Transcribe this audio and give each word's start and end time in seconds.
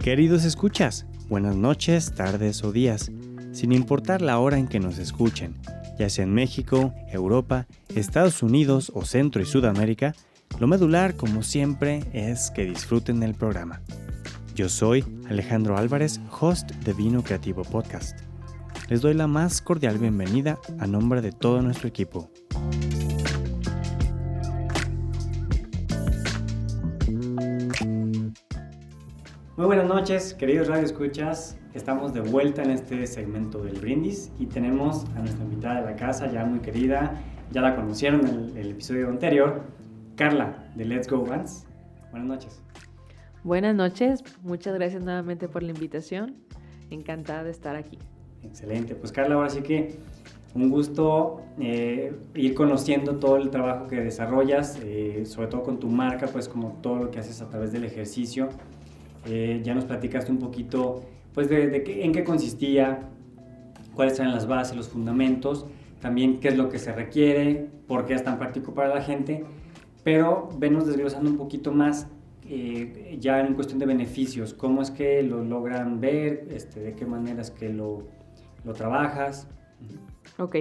Queridos 0.00 0.44
escuchas, 0.44 1.06
buenas 1.28 1.56
noches, 1.56 2.14
tardes 2.14 2.64
o 2.64 2.72
días, 2.72 3.10
sin 3.52 3.72
importar 3.72 4.22
la 4.22 4.38
hora 4.38 4.58
en 4.58 4.66
que 4.66 4.80
nos 4.80 4.98
escuchen, 4.98 5.56
ya 5.98 6.08
sea 6.08 6.24
en 6.24 6.32
México, 6.32 6.94
Europa, 7.10 7.66
Estados 7.94 8.42
Unidos 8.42 8.90
o 8.94 9.04
Centro 9.04 9.42
y 9.42 9.46
Sudamérica, 9.46 10.14
lo 10.58 10.66
medular, 10.66 11.16
como 11.16 11.42
siempre, 11.42 12.02
es 12.12 12.50
que 12.50 12.64
disfruten 12.64 13.22
el 13.22 13.34
programa. 13.34 13.82
Yo 14.54 14.68
soy 14.68 15.04
Alejandro 15.28 15.76
Álvarez, 15.76 16.20
host 16.40 16.70
de 16.70 16.92
Vino 16.94 17.22
Creativo 17.22 17.62
Podcast. 17.62 18.20
Les 18.88 19.00
doy 19.00 19.14
la 19.14 19.26
más 19.26 19.60
cordial 19.60 19.98
bienvenida 19.98 20.58
a 20.78 20.86
nombre 20.86 21.20
de 21.20 21.32
todo 21.32 21.60
nuestro 21.60 21.88
equipo. 21.88 22.30
Muy 29.64 29.76
buenas 29.76 29.88
noches, 29.88 30.34
queridos 30.34 30.68
Radio 30.68 30.84
Escuchas. 30.84 31.56
Estamos 31.72 32.12
de 32.12 32.20
vuelta 32.20 32.62
en 32.62 32.70
este 32.70 33.06
segmento 33.06 33.64
del 33.64 33.80
brindis 33.80 34.30
y 34.38 34.44
tenemos 34.44 35.06
a 35.16 35.20
nuestra 35.20 35.42
invitada 35.42 35.80
de 35.80 35.86
la 35.86 35.96
casa, 35.96 36.30
ya 36.30 36.44
muy 36.44 36.58
querida, 36.58 37.18
ya 37.50 37.62
la 37.62 37.74
conocieron 37.74 38.28
en 38.28 38.58
el, 38.58 38.72
episodio 38.72 39.08
anterior, 39.08 39.62
Carla 40.16 40.70
de 40.74 40.84
Let's 40.84 41.08
Go 41.08 41.24
Vans. 41.24 41.64
Buenas 42.10 42.28
noches. 42.28 42.62
Buenas 43.42 43.74
noches, 43.74 44.22
muchas 44.42 44.74
gracias 44.74 45.02
nuevamente 45.02 45.48
por 45.48 45.62
la 45.62 45.70
invitación. 45.70 46.34
Encantada 46.90 47.42
de 47.42 47.50
estar 47.50 47.74
aquí. 47.74 47.98
Excelente, 48.42 48.94
pues 48.94 49.12
Carla, 49.12 49.36
ahora 49.36 49.48
sí 49.48 49.62
que 49.62 49.96
un 50.54 50.68
gusto 50.68 51.40
eh, 51.58 52.14
ir 52.34 52.54
conociendo 52.54 53.16
todo 53.16 53.38
el 53.38 53.48
trabajo 53.48 53.86
que 53.86 53.96
desarrollas, 53.96 54.78
eh, 54.84 55.22
sobre 55.24 55.48
todo 55.48 55.62
con 55.62 55.80
tu 55.80 55.88
marca, 55.88 56.26
pues 56.26 56.50
como 56.50 56.78
todo 56.82 56.96
lo 56.96 57.10
que 57.10 57.18
haces 57.18 57.40
a 57.40 57.48
través 57.48 57.72
del 57.72 57.84
ejercicio. 57.84 58.50
Eh, 59.26 59.60
ya 59.64 59.74
nos 59.74 59.84
platicaste 59.84 60.30
un 60.30 60.38
poquito, 60.38 61.02
pues, 61.32 61.48
de, 61.48 61.82
qué, 61.82 62.04
en 62.04 62.12
qué 62.12 62.24
consistía, 62.24 63.08
cuáles 63.94 64.18
eran 64.18 64.32
las 64.32 64.46
bases, 64.46 64.76
los 64.76 64.88
fundamentos, 64.88 65.66
también 66.00 66.40
qué 66.40 66.48
es 66.48 66.56
lo 66.56 66.68
que 66.68 66.78
se 66.78 66.92
requiere, 66.92 67.68
por 67.86 68.04
qué 68.04 68.14
es 68.14 68.24
tan 68.24 68.38
práctico 68.38 68.74
para 68.74 68.94
la 68.94 69.02
gente, 69.02 69.44
pero 70.02 70.50
venos 70.58 70.86
desglosando 70.86 71.30
un 71.30 71.38
poquito 71.38 71.72
más 71.72 72.08
eh, 72.46 73.16
ya 73.18 73.40
en 73.40 73.54
cuestión 73.54 73.78
de 73.78 73.86
beneficios, 73.86 74.52
cómo 74.52 74.82
es 74.82 74.90
que 74.90 75.22
lo 75.22 75.42
logran 75.42 76.00
ver, 76.00 76.48
este, 76.50 76.80
de 76.80 76.94
qué 76.94 77.06
manera 77.06 77.40
es 77.40 77.50
que 77.50 77.70
lo, 77.70 78.02
lo 78.64 78.74
trabajas. 78.74 79.48
Ok, 80.38 80.56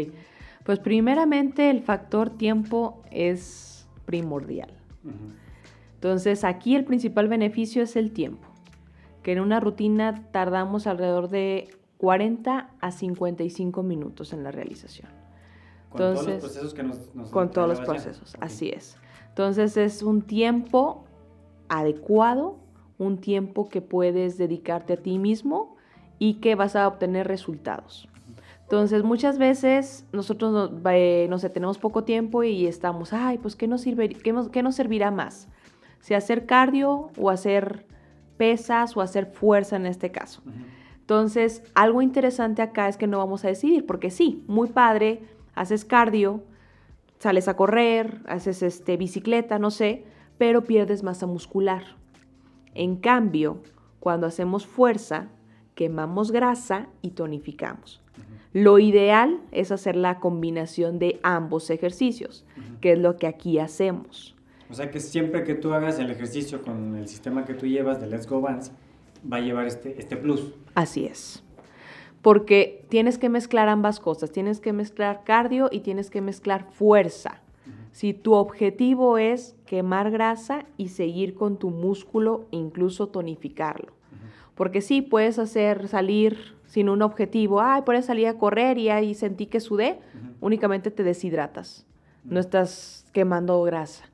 pues 0.63 0.79
primeramente 0.79 1.69
el 1.69 1.81
factor 1.81 2.29
tiempo 2.29 3.01
es 3.11 3.85
primordial. 4.05 4.69
Entonces 5.95 6.45
aquí 6.45 6.75
el 6.75 6.85
principal 6.85 7.27
beneficio 7.27 7.83
es 7.83 7.97
el 7.97 8.11
tiempo 8.11 8.52
que 9.23 9.31
en 9.31 9.39
una 9.39 9.59
rutina 9.59 10.27
tardamos 10.31 10.85
alrededor 10.85 11.29
de 11.29 11.69
40 11.97 12.69
a 12.79 12.91
55 12.91 13.81
minutos 13.81 14.33
en 14.33 14.43
la 14.43 14.51
realización. 14.51 15.09
Con 15.89 15.99
todos 15.99 16.27
los 16.27 16.39
procesos 16.41 16.73
que 16.73 16.83
nos... 16.83 16.97
con 17.31 17.51
todos 17.51 17.69
los 17.69 17.79
procesos, 17.81 18.35
así 18.39 18.69
es. 18.69 18.97
Entonces 19.29 19.77
es 19.77 20.03
un 20.03 20.21
tiempo 20.21 21.05
adecuado, 21.69 22.57
un 22.97 23.17
tiempo 23.17 23.69
que 23.69 23.81
puedes 23.81 24.37
dedicarte 24.37 24.93
a 24.93 24.97
ti 24.97 25.17
mismo 25.17 25.75
y 26.19 26.35
que 26.35 26.55
vas 26.55 26.75
a 26.75 26.87
obtener 26.87 27.27
resultados. 27.27 28.07
Entonces, 28.63 29.03
muchas 29.03 29.37
veces 29.37 30.05
nosotros 30.11 30.71
no, 30.71 31.37
sé, 31.37 31.49
tenemos 31.49 31.77
poco 31.77 32.03
tiempo 32.03 32.43
y 32.43 32.65
estamos, 32.65 33.13
ay, 33.13 33.37
pues, 33.37 33.55
¿qué 33.55 33.67
nos, 33.67 33.81
sirve, 33.81 34.09
qué, 34.09 34.33
qué 34.51 34.63
nos 34.63 34.75
servirá 34.75 35.11
más? 35.11 35.47
Si 35.99 36.13
hacer 36.13 36.45
cardio 36.45 37.09
o 37.17 37.29
hacer 37.29 37.85
pesas 38.37 38.95
o 38.97 39.01
hacer 39.01 39.25
fuerza 39.25 39.75
en 39.75 39.85
este 39.85 40.11
caso. 40.11 40.41
Entonces, 40.99 41.63
algo 41.73 42.01
interesante 42.01 42.61
acá 42.61 42.87
es 42.87 42.97
que 42.97 43.07
no 43.07 43.17
vamos 43.17 43.43
a 43.43 43.49
decidir, 43.49 43.85
porque 43.85 44.09
sí, 44.09 44.43
muy 44.47 44.69
padre, 44.69 45.23
haces 45.53 45.85
cardio, 45.85 46.43
sales 47.19 47.47
a 47.47 47.55
correr, 47.55 48.21
haces 48.25 48.63
este, 48.63 48.97
bicicleta, 48.97 49.59
no 49.59 49.71
sé, 49.71 50.05
pero 50.37 50.63
pierdes 50.63 51.03
masa 51.03 51.27
muscular. 51.27 51.83
En 52.73 52.95
cambio, 52.95 53.61
cuando 53.99 54.27
hacemos 54.27 54.65
fuerza, 54.65 55.27
quemamos 55.75 56.31
grasa 56.31 56.87
y 57.01 57.11
tonificamos. 57.11 58.01
Lo 58.53 58.77
ideal 58.77 59.41
es 59.51 59.71
hacer 59.71 59.95
la 59.95 60.19
combinación 60.19 60.99
de 60.99 61.19
ambos 61.23 61.69
ejercicios, 61.69 62.45
que 62.81 62.93
es 62.93 62.99
lo 62.99 63.17
que 63.17 63.27
aquí 63.27 63.57
hacemos. 63.57 64.35
O 64.69 64.73
sea 64.73 64.89
que 64.91 64.99
siempre 64.99 65.43
que 65.43 65.55
tú 65.55 65.73
hagas 65.73 65.99
el 65.99 66.09
ejercicio 66.09 66.61
con 66.61 66.95
el 66.95 67.07
sistema 67.07 67.45
que 67.45 67.53
tú 67.53 67.67
llevas 67.67 68.01
de 68.01 68.07
Let's 68.07 68.27
Go 68.27 68.41
Bands, 68.41 68.71
va 69.31 69.37
a 69.37 69.41
llevar 69.41 69.65
este, 69.65 69.99
este 69.99 70.17
plus. 70.17 70.53
Así 70.75 71.05
es. 71.05 71.43
Porque 72.21 72.85
tienes 72.89 73.17
que 73.17 73.29
mezclar 73.29 73.67
ambas 73.67 73.99
cosas. 73.99 74.31
Tienes 74.31 74.59
que 74.59 74.73
mezclar 74.73 75.23
cardio 75.25 75.69
y 75.71 75.81
tienes 75.81 76.09
que 76.09 76.21
mezclar 76.21 76.65
fuerza. 76.71 77.41
Si 77.91 78.13
tu 78.13 78.33
objetivo 78.33 79.19
es 79.19 79.55
quemar 79.67 80.09
grasa 80.09 80.65
y 80.77 80.87
seguir 80.87 81.35
con 81.35 81.57
tu 81.57 81.69
músculo, 81.69 82.47
incluso 82.49 83.07
tonificarlo. 83.07 83.93
Porque 84.55 84.81
sí, 84.81 85.01
puedes 85.01 85.37
hacer 85.37 85.87
salir 85.87 86.55
sin 86.65 86.89
un 86.89 87.01
objetivo. 87.03 87.61
Ay, 87.61 87.83
puedes 87.83 88.05
salir 88.05 88.27
a 88.27 88.37
correr 88.37 88.77
y 88.79 88.89
ahí 88.89 89.13
sentí 89.13 89.45
que 89.45 89.59
sudé. 89.59 89.99
Únicamente 90.41 90.89
te 90.89 91.03
deshidratas. 91.03 91.85
No 92.23 92.39
estás 92.39 93.05
quemando 93.11 93.61
grasa. 93.63 94.05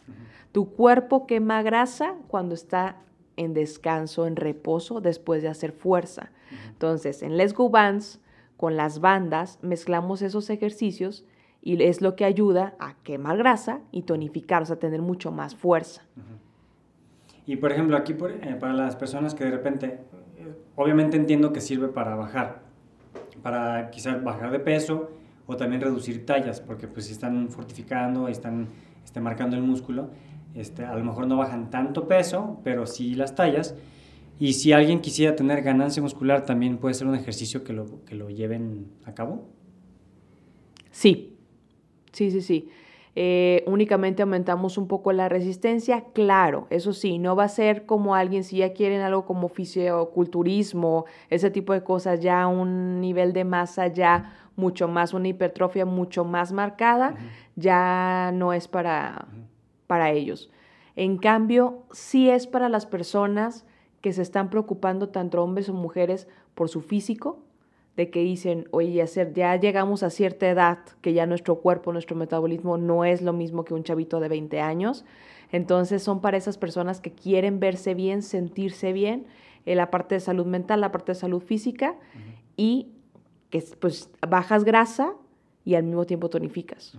Tu 0.52 0.74
cuerpo 0.74 1.28
quema 1.28 1.62
grasa 1.62 2.16
cuando 2.28 2.56
está 2.56 2.98
en 3.38 3.54
descanso, 3.54 4.28
en 4.28 4.36
reposo, 4.36 5.02
después 5.02 5.42
de 5.42 5.48
hacer 5.48 5.72
fuerza. 5.72 6.32
Entonces, 6.70 7.24
en 7.24 7.38
Let's 7.38 7.54
Go 7.54 7.70
Bands, 7.70 8.20
con 8.58 8.76
las 8.76 9.00
bandas, 9.00 9.60
mezclamos 9.62 10.22
esos 10.22 10.50
ejercicios 10.50 11.26
y 11.62 11.82
es 11.82 12.02
lo 12.02 12.16
que 12.16 12.26
ayuda 12.26 12.76
a 12.80 12.96
quemar 13.04 13.38
grasa 13.38 13.82
y 13.92 14.04
tonificar, 14.04 14.64
o 14.64 14.66
sea, 14.66 14.78
tener 14.78 15.02
mucho 15.02 15.32
más 15.32 15.56
fuerza. 15.56 16.04
Y 17.46 17.56
por 17.56 17.72
ejemplo, 17.72 17.98
aquí 17.98 18.14
eh, 18.14 18.58
para 18.60 18.74
las 18.74 18.96
personas 18.96 19.34
que 19.34 19.44
de 19.44 19.52
repente, 19.52 20.00
eh, 20.38 20.54
obviamente 20.76 21.18
entiendo 21.18 21.52
que 21.54 21.62
sirve 21.62 21.88
para 21.88 22.16
bajar, 22.16 22.64
para 23.42 23.90
quizás 23.90 24.24
bajar 24.24 24.52
de 24.52 24.60
peso 24.60 25.10
o 25.48 25.56
también 25.56 25.82
reducir 25.82 26.26
tallas, 26.26 26.62
porque 26.62 26.88
pues 26.88 27.08
si 27.08 27.14
están 27.14 27.50
fortificando, 27.50 28.28
están 28.28 28.68
este, 29.04 29.20
marcando 29.20 29.56
el 29.56 29.64
músculo, 29.64 30.10
este, 30.56 30.86
a 30.86 30.96
lo 30.96 31.04
mejor 31.04 31.28
no 31.28 31.38
bajan 31.38 31.70
tanto 31.70 32.08
peso, 32.08 32.60
pero 32.64 32.86
sí 32.86 33.16
las 33.16 33.36
tallas. 33.36 33.76
Y 34.40 34.54
si 34.54 34.72
alguien 34.72 35.02
quisiera 35.02 35.36
tener 35.36 35.62
ganancia 35.62 36.02
muscular, 36.02 36.46
también 36.46 36.78
puede 36.78 36.94
ser 36.94 37.08
un 37.08 37.16
ejercicio 37.16 37.64
que 37.64 37.74
lo, 37.74 38.04
que 38.06 38.16
lo 38.16 38.30
lleven 38.30 38.88
a 39.06 39.14
cabo. 39.14 39.50
Sí, 40.92 41.36
sí, 42.12 42.32
sí, 42.32 42.42
sí. 42.42 42.70
Eh, 43.16 43.64
únicamente 43.68 44.22
aumentamos 44.22 44.78
un 44.78 44.88
poco 44.88 45.12
la 45.12 45.28
resistencia, 45.28 46.06
claro, 46.14 46.68
eso 46.70 46.94
sí, 46.94 47.18
no 47.18 47.36
va 47.36 47.46
a 47.46 47.50
ser 47.50 47.86
como 47.86 48.16
alguien, 48.16 48.44
si 48.44 48.58
ya 48.58 48.72
quieren 48.72 49.02
algo 49.02 49.26
como 49.26 49.50
fisioculturismo, 49.50 51.06
ese 51.30 51.50
tipo 51.50 51.74
de 51.74 51.84
cosas, 51.84 52.22
ya 52.22 52.48
un 52.48 53.02
nivel 53.02 53.34
de 53.34 53.44
masa 53.44 53.88
ya 53.88 54.36
mucho 54.56 54.88
más, 54.88 55.14
una 55.14 55.28
hipertrofia 55.28 55.86
mucho 55.86 56.24
más 56.24 56.54
marcada, 56.54 57.16
ya 57.56 58.32
no 58.34 58.54
es 58.54 58.68
para, 58.68 59.28
para 59.90 60.12
ellos. 60.12 60.52
En 60.96 61.18
cambio, 61.18 61.82
sí 61.92 62.30
es 62.30 62.46
para 62.46 62.70
las 62.70 62.86
personas 62.86 63.66
que 64.02 64.14
se 64.14 64.22
están 64.22 64.52
preocupando, 64.52 65.10
tanto 65.10 65.44
hombres 65.44 65.68
o 65.68 65.74
mujeres, 65.74 66.28
por 66.54 66.70
su 66.70 66.82
físico, 66.82 67.40
de 67.98 68.12
que 68.12 68.20
dicen, 68.20 68.68
oye, 68.70 69.04
ya 69.34 69.56
llegamos 69.56 70.04
a 70.04 70.12
cierta 70.12 70.48
edad, 70.48 70.78
que 71.02 71.14
ya 71.14 71.26
nuestro 71.26 71.56
cuerpo, 71.56 71.92
nuestro 71.92 72.16
metabolismo 72.16 72.78
no 72.78 73.04
es 73.04 73.24
lo 73.24 73.34
mismo 73.34 73.66
que 73.66 73.74
un 73.74 73.84
chavito 73.84 74.20
de 74.20 74.30
20 74.30 74.62
años. 74.62 75.06
Entonces 75.52 76.04
son 76.04 76.22
para 76.22 76.38
esas 76.38 76.60
personas 76.60 77.02
que 77.02 77.12
quieren 77.12 77.60
verse 77.60 77.96
bien, 77.96 78.22
sentirse 78.22 78.94
bien, 78.94 79.26
en 79.66 79.78
la 79.78 79.90
parte 79.90 80.16
de 80.16 80.22
salud 80.22 80.46
mental, 80.46 80.82
la 80.82 80.92
parte 80.92 81.14
de 81.14 81.16
salud 81.16 81.42
física, 81.42 81.96
y 82.56 82.92
que 83.50 83.64
pues 83.80 84.12
bajas 84.30 84.66
grasa 84.66 85.16
y 85.66 85.74
al 85.74 85.84
mismo 85.84 86.06
tiempo 86.06 86.30
tonificas. 86.30 86.96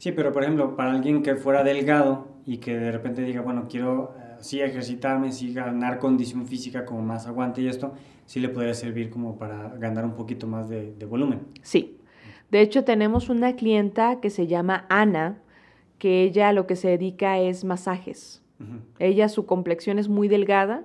Sí, 0.00 0.12
pero 0.12 0.32
por 0.32 0.42
ejemplo, 0.44 0.76
para 0.76 0.92
alguien 0.92 1.22
que 1.22 1.36
fuera 1.36 1.62
delgado 1.62 2.26
y 2.46 2.56
que 2.56 2.74
de 2.74 2.90
repente 2.90 3.20
diga, 3.20 3.42
bueno, 3.42 3.66
quiero 3.68 4.14
eh, 4.18 4.36
sí 4.40 4.58
ejercitarme, 4.58 5.30
sí 5.30 5.52
ganar 5.52 5.98
condición 5.98 6.46
física 6.46 6.86
como 6.86 7.02
más 7.02 7.26
aguante 7.26 7.60
y 7.60 7.68
esto, 7.68 7.92
sí 8.24 8.40
le 8.40 8.48
podría 8.48 8.72
servir 8.72 9.10
como 9.10 9.36
para 9.36 9.68
ganar 9.76 10.06
un 10.06 10.14
poquito 10.14 10.46
más 10.46 10.70
de, 10.70 10.94
de 10.94 11.04
volumen. 11.04 11.40
Sí. 11.60 11.98
De 12.50 12.62
hecho, 12.62 12.82
tenemos 12.82 13.28
una 13.28 13.56
clienta 13.56 14.20
que 14.20 14.30
se 14.30 14.46
llama 14.46 14.86
Ana, 14.88 15.36
que 15.98 16.22
ella 16.22 16.54
lo 16.54 16.66
que 16.66 16.76
se 16.76 16.88
dedica 16.88 17.38
es 17.38 17.64
masajes. 17.64 18.42
Ella, 18.98 19.28
su 19.28 19.44
complexión 19.44 19.98
es 19.98 20.08
muy 20.08 20.28
delgada 20.28 20.84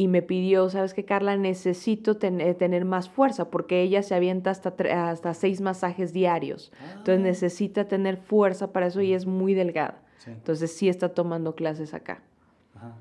y 0.00 0.08
me 0.08 0.22
pidió, 0.22 0.70
¿sabes 0.70 0.94
qué, 0.94 1.04
Carla? 1.04 1.36
Necesito 1.36 2.16
eh, 2.22 2.54
tener 2.54 2.86
más 2.86 3.10
fuerza 3.10 3.50
porque 3.50 3.82
ella 3.82 4.02
se 4.02 4.14
avienta 4.14 4.50
hasta, 4.50 4.74
hasta 5.10 5.34
seis 5.34 5.60
masajes 5.60 6.14
diarios. 6.14 6.72
Entonces 6.92 7.18
ah. 7.18 7.22
necesita 7.22 7.84
tener 7.84 8.16
fuerza 8.16 8.72
para 8.72 8.86
eso 8.86 9.02
y 9.02 9.12
es 9.12 9.26
muy 9.26 9.52
delgada. 9.52 10.00
Entonces 10.26 10.74
sí 10.74 10.88
está 10.88 11.10
tomando 11.10 11.54
clases 11.54 11.92
acá. 11.92 12.22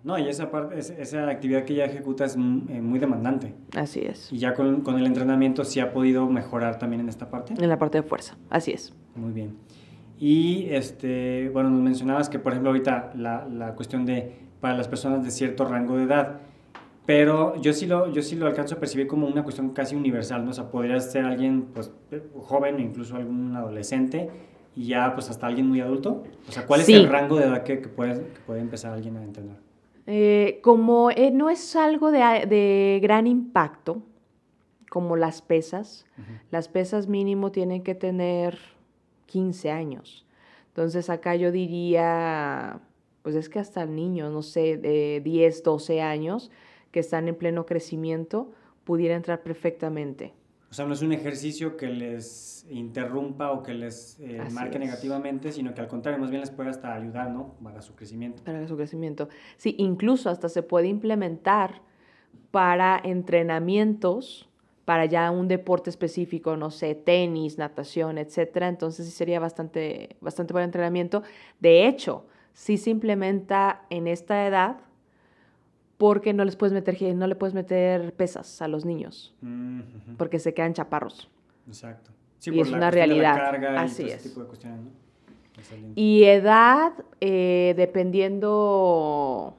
No, 0.04 0.20
y 0.20 0.28
esa, 0.28 0.52
parte, 0.52 0.78
esa 0.78 1.30
actividad 1.30 1.64
que 1.64 1.72
ella 1.72 1.86
ejecuta 1.86 2.26
es 2.26 2.36
eh, 2.36 2.38
muy 2.38 3.00
demandante. 3.00 3.54
Así 3.78 4.02
es. 4.02 4.30
Y 4.34 4.38
ya 4.38 4.54
con, 4.54 4.82
con, 4.82 5.00
el 5.00 5.06
entrenamiento 5.06 5.64
sí 5.64 5.80
ha 5.80 5.94
podido 5.94 6.28
mejorar 6.28 6.80
también 6.80 7.00
en 7.00 7.08
esta 7.08 7.30
parte. 7.30 7.54
En 7.58 7.70
la 7.70 7.80
parte 7.80 8.02
de 8.02 8.04
fuerza, 8.04 8.36
así 8.50 8.72
es. 8.72 8.94
Muy 9.16 9.32
bien. 9.32 9.56
Y, 10.20 10.66
este, 10.72 11.50
bueno, 11.54 11.70
nos 11.70 11.82
mencionabas 11.82 12.28
que, 12.28 12.40
por 12.40 12.52
ejemplo, 12.52 12.72
ahorita 12.72 13.14
la, 13.16 13.46
la 13.46 13.74
cuestión 13.76 14.06
de, 14.06 14.34
para 14.60 14.76
las 14.76 14.90
personas 14.90 15.24
de 15.24 15.32
cierto 15.32 15.64
rango 15.64 15.96
de 15.96 16.04
edad, 16.04 16.42
pero 17.10 17.60
yo 17.60 17.74
sí, 17.74 17.88
lo, 17.88 18.14
yo 18.14 18.22
sí 18.22 18.36
lo 18.36 18.46
alcanzo 18.46 18.76
a 18.76 18.80
percibir 18.80 19.08
como 19.08 19.26
una 19.26 19.42
cuestión 19.42 19.72
casi 19.72 19.96
universal, 19.96 20.46
¿no? 20.46 20.52
O 20.52 20.54
sea, 20.54 20.70
podría 20.70 21.00
ser 21.00 21.26
alguien, 21.26 21.70
pues, 21.74 21.92
joven, 22.38 22.80
incluso 22.80 23.16
algún 23.16 23.56
adolescente, 23.56 24.30
y 24.76 24.90
ya, 24.90 25.16
pues, 25.16 25.28
hasta 25.28 25.48
alguien 25.48 25.68
muy 25.68 25.82
adulto. 25.82 26.22
O 26.48 26.52
sea, 26.52 26.68
¿cuál 26.68 26.82
es 26.82 26.90
el 26.90 27.10
rango 27.10 27.38
de 27.38 27.46
edad 27.46 27.64
que, 27.64 27.82
que, 27.82 27.90
puede, 27.90 28.14
que 28.14 28.40
puede 28.46 28.62
empezar 28.62 28.94
alguien 28.94 29.18
a 29.18 29.24
entender? 29.24 29.56
Eh, 30.06 30.60
como 30.62 31.10
eh, 31.10 31.32
no 31.32 31.50
es 31.50 31.76
algo 31.76 32.12
de, 32.12 32.20
de, 32.48 33.00
gran 33.02 33.26
impacto, 33.26 34.04
como 34.92 35.16
las 35.16 35.42
pesas, 35.42 36.06
las 36.52 36.68
pesas 36.68 37.08
mínimo 37.08 37.52
tienen 37.52 37.82
que 37.82 37.96
tener 37.96 38.60
15 39.26 39.72
años. 39.72 40.28
Entonces 40.68 41.10
acá 41.10 41.36
yo 41.36 41.52
diría, 41.52 42.82
pues 43.24 43.34
es 43.34 43.50
que 43.50 43.58
hasta 43.58 43.88
niños, 43.88 44.32
no 44.32 44.44
sé, 44.44 44.78
de 44.78 45.22
10, 45.24 45.64
12 45.64 46.04
años, 46.04 46.52
que 46.92 47.00
están 47.00 47.28
en 47.28 47.36
pleno 47.36 47.66
crecimiento, 47.66 48.52
pudiera 48.84 49.16
entrar 49.16 49.44
perfectamente. 49.44 50.34
O 50.72 50.74
sea, 50.74 50.86
no 50.86 50.94
es 50.94 51.02
un 51.02 51.14
ejercicio 51.14 51.78
que 51.78 51.88
les 51.88 52.68
interrumpa 52.70 53.52
o 53.52 53.64
que 53.64 53.74
les 53.74 54.20
eh, 54.20 54.40
marque 54.52 54.78
negativamente, 54.78 55.52
sino 55.52 55.74
que 55.74 55.82
al 55.82 55.88
contrario, 55.88 56.20
más 56.20 56.30
bien 56.30 56.42
les 56.42 56.52
puede 56.52 56.70
hasta 56.70 56.94
ayudar, 56.94 57.32
¿no? 57.32 57.56
Para 57.64 57.82
su 57.82 57.96
crecimiento. 57.96 58.44
Para 58.44 58.68
su 58.68 58.76
crecimiento. 58.76 59.30
Sí, 59.58 59.76
incluso 59.80 60.30
hasta 60.30 60.48
se 60.48 60.62
puede 60.62 60.88
implementar 60.88 61.82
para 62.52 63.00
entrenamientos 63.04 64.50
para 64.86 65.06
ya 65.06 65.30
un 65.30 65.48
deporte 65.48 65.92
específico, 65.92 66.58
no 66.58 66.72
sé, 66.72 66.96
tenis, 66.96 67.60
natación, 67.60 68.18
etcétera. 68.18 68.68
Entonces 68.68 69.06
sí 69.06 69.12
sería 69.12 69.40
bastante, 69.40 70.16
bastante 70.20 70.52
buen 70.52 70.66
entrenamiento. 70.66 71.22
De 71.60 71.88
hecho, 71.88 72.26
sí 72.54 72.78
se 72.78 72.90
implementa 72.90 73.86
en 73.92 74.08
esta 74.08 74.48
edad 74.48 74.78
porque 76.00 76.34
no 76.34 76.46
les 76.46 76.56
puedes 76.56 76.72
meter, 76.72 77.14
no 77.14 77.28
le 77.28 77.36
puedes 77.36 77.54
meter 77.54 78.14
pesas 78.14 78.62
a 78.62 78.70
los 78.70 78.86
niños, 78.86 79.36
porque 80.18 80.40
se 80.40 80.54
quedan 80.54 80.74
chaparros. 80.74 81.30
Exacto. 81.68 82.12
y 82.46 82.62
es 82.62 82.72
una 82.72 82.90
realidad. 82.90 83.54
Así 83.78 84.04
es. 84.04 84.34
Y 85.96 86.24
edad, 86.24 86.94
eh, 87.20 87.74
dependiendo, 87.76 89.58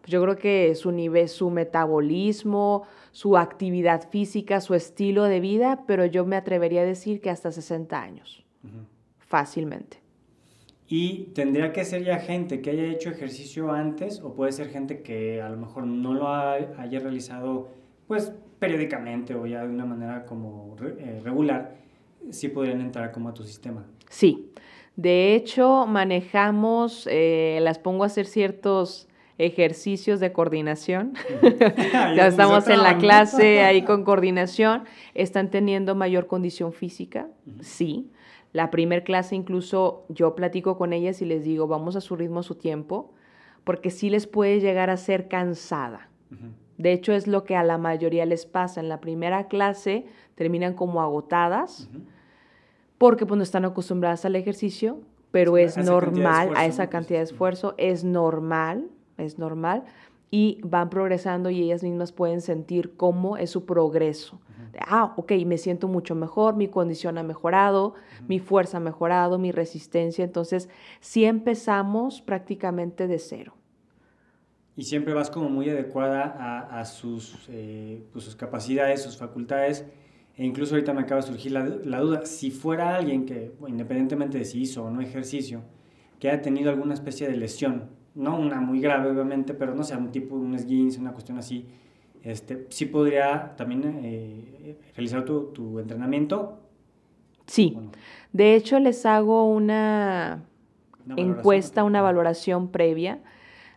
pues 0.00 0.10
yo 0.10 0.20
creo 0.20 0.36
que 0.36 0.74
su 0.74 0.90
nivel, 0.90 1.28
su 1.28 1.50
metabolismo, 1.50 2.82
su 3.12 3.38
actividad 3.38 4.08
física, 4.10 4.60
su 4.60 4.74
estilo 4.74 5.22
de 5.22 5.38
vida, 5.38 5.84
pero 5.86 6.04
yo 6.04 6.26
me 6.26 6.34
atrevería 6.34 6.80
a 6.80 6.84
decir 6.84 7.20
que 7.20 7.30
hasta 7.30 7.52
60 7.52 8.02
años, 8.02 8.44
fácilmente. 9.18 9.99
Y 10.92 11.30
tendría 11.34 11.72
que 11.72 11.84
ser 11.84 12.02
ya 12.02 12.18
gente 12.18 12.60
que 12.60 12.70
haya 12.70 12.82
hecho 12.82 13.10
ejercicio 13.10 13.70
antes 13.70 14.20
o 14.20 14.34
puede 14.34 14.50
ser 14.50 14.70
gente 14.70 15.02
que 15.02 15.40
a 15.40 15.48
lo 15.48 15.56
mejor 15.56 15.86
no 15.86 16.14
lo 16.14 16.28
haya 16.28 16.98
realizado 16.98 17.68
pues 18.08 18.32
periódicamente 18.58 19.36
o 19.36 19.46
ya 19.46 19.62
de 19.62 19.68
una 19.68 19.86
manera 19.86 20.26
como 20.26 20.74
eh, 20.82 21.20
regular, 21.22 21.76
sí 22.30 22.48
podrían 22.48 22.80
entrar 22.80 23.12
como 23.12 23.28
a 23.28 23.34
tu 23.34 23.44
sistema. 23.44 23.86
Sí, 24.08 24.50
de 24.96 25.36
hecho 25.36 25.86
manejamos, 25.86 27.06
eh, 27.08 27.60
las 27.62 27.78
pongo 27.78 28.02
a 28.02 28.06
hacer 28.06 28.26
ciertos 28.26 29.06
ejercicios 29.38 30.18
de 30.18 30.32
coordinación. 30.32 31.14
ya 32.16 32.26
estamos 32.26 32.66
en 32.66 32.82
la 32.82 32.98
clase 32.98 33.60
ahí 33.62 33.82
con 33.82 34.02
coordinación. 34.02 34.82
¿Están 35.14 35.50
teniendo 35.50 35.94
mayor 35.94 36.26
condición 36.26 36.72
física? 36.72 37.28
Sí. 37.60 38.10
La 38.52 38.70
primer 38.70 39.04
clase 39.04 39.36
incluso 39.36 40.04
yo 40.08 40.34
platico 40.34 40.76
con 40.76 40.92
ellas 40.92 41.22
y 41.22 41.24
les 41.24 41.44
digo, 41.44 41.68
vamos 41.68 41.96
a 41.96 42.00
su 42.00 42.16
ritmo, 42.16 42.40
a 42.40 42.42
su 42.42 42.56
tiempo, 42.56 43.12
porque 43.64 43.90
sí 43.90 44.10
les 44.10 44.26
puede 44.26 44.60
llegar 44.60 44.90
a 44.90 44.96
ser 44.96 45.28
cansada. 45.28 46.08
De 46.78 46.92
hecho, 46.92 47.12
es 47.12 47.26
lo 47.26 47.44
que 47.44 47.56
a 47.56 47.62
la 47.62 47.78
mayoría 47.78 48.24
les 48.24 48.46
pasa. 48.46 48.80
En 48.80 48.88
la 48.88 49.00
primera 49.00 49.48
clase 49.48 50.06
terminan 50.34 50.74
como 50.74 51.00
agotadas, 51.00 51.88
porque 52.98 53.26
pues 53.26 53.36
no 53.36 53.42
están 53.42 53.64
acostumbradas 53.64 54.24
al 54.24 54.36
ejercicio, 54.36 55.00
pero 55.30 55.56
es 55.56 55.76
normal, 55.76 56.50
a 56.56 56.66
esa 56.66 56.88
cantidad 56.88 57.20
de 57.20 57.24
esfuerzo, 57.24 57.74
es 57.78 58.02
normal, 58.02 58.88
es 59.16 59.38
normal, 59.38 59.84
y 60.30 60.60
van 60.64 60.90
progresando 60.90 61.50
y 61.50 61.62
ellas 61.62 61.82
mismas 61.82 62.12
pueden 62.12 62.40
sentir 62.40 62.96
cómo 62.96 63.36
es 63.36 63.50
su 63.50 63.64
progreso 63.64 64.40
ah, 64.80 65.14
ok, 65.16 65.32
me 65.46 65.58
siento 65.58 65.88
mucho 65.88 66.14
mejor, 66.14 66.56
mi 66.56 66.68
condición 66.68 67.18
ha 67.18 67.22
mejorado, 67.22 67.94
mi 68.28 68.38
fuerza 68.38 68.76
ha 68.76 68.80
mejorado, 68.80 69.38
mi 69.38 69.52
resistencia. 69.52 70.24
Entonces, 70.24 70.68
sí 71.00 71.24
empezamos 71.24 72.20
prácticamente 72.20 73.06
de 73.06 73.18
cero. 73.18 73.54
Y 74.76 74.84
siempre 74.84 75.12
vas 75.12 75.30
como 75.30 75.50
muy 75.50 75.68
adecuada 75.68 76.68
a, 76.70 76.84
sus, 76.84 77.48
eh, 77.50 78.02
pues, 78.12 78.24
sus 78.24 78.36
capacidades, 78.36 79.02
sus 79.02 79.16
facultades. 79.16 79.84
E 80.36 80.46
incluso 80.46 80.74
ahorita 80.74 80.94
me 80.94 81.02
acaba 81.02 81.20
de 81.20 81.26
surgir 81.26 81.52
la, 81.52 81.64
la 81.64 82.00
duda, 82.00 82.24
si 82.24 82.50
fuera 82.50 82.96
alguien 82.96 83.26
que, 83.26 83.52
independientemente 83.66 84.38
de 84.38 84.44
si 84.44 84.62
hizo 84.62 84.84
o 84.84 84.90
no 84.90 85.02
ejercicio, 85.02 85.62
que 86.18 86.30
haya 86.30 86.40
tenido 86.40 86.70
alguna 86.70 86.94
especie 86.94 87.28
de 87.28 87.36
lesión, 87.36 87.90
no 88.14 88.38
una 88.38 88.60
muy 88.60 88.80
grave 88.80 89.10
obviamente, 89.10 89.54
pero 89.54 89.74
no 89.74 89.84
sea 89.84 89.98
un 89.98 90.10
tipo, 90.10 90.34
un 90.36 90.54
esguince, 90.54 91.00
una 91.00 91.12
cuestión 91.12 91.38
así, 91.38 91.66
este, 92.22 92.66
¿sí 92.70 92.86
podría 92.86 93.54
también 93.56 94.00
eh, 94.04 94.76
realizar 94.94 95.24
tu, 95.24 95.78
entrenamiento? 95.78 96.60
Sí. 97.46 97.76
De 98.32 98.54
hecho, 98.54 98.78
les 98.78 99.06
hago 99.06 99.50
una, 99.50 100.44
encuesta, 101.16 101.84
una 101.84 102.02
valoración 102.02 102.70
previa, 102.70 103.20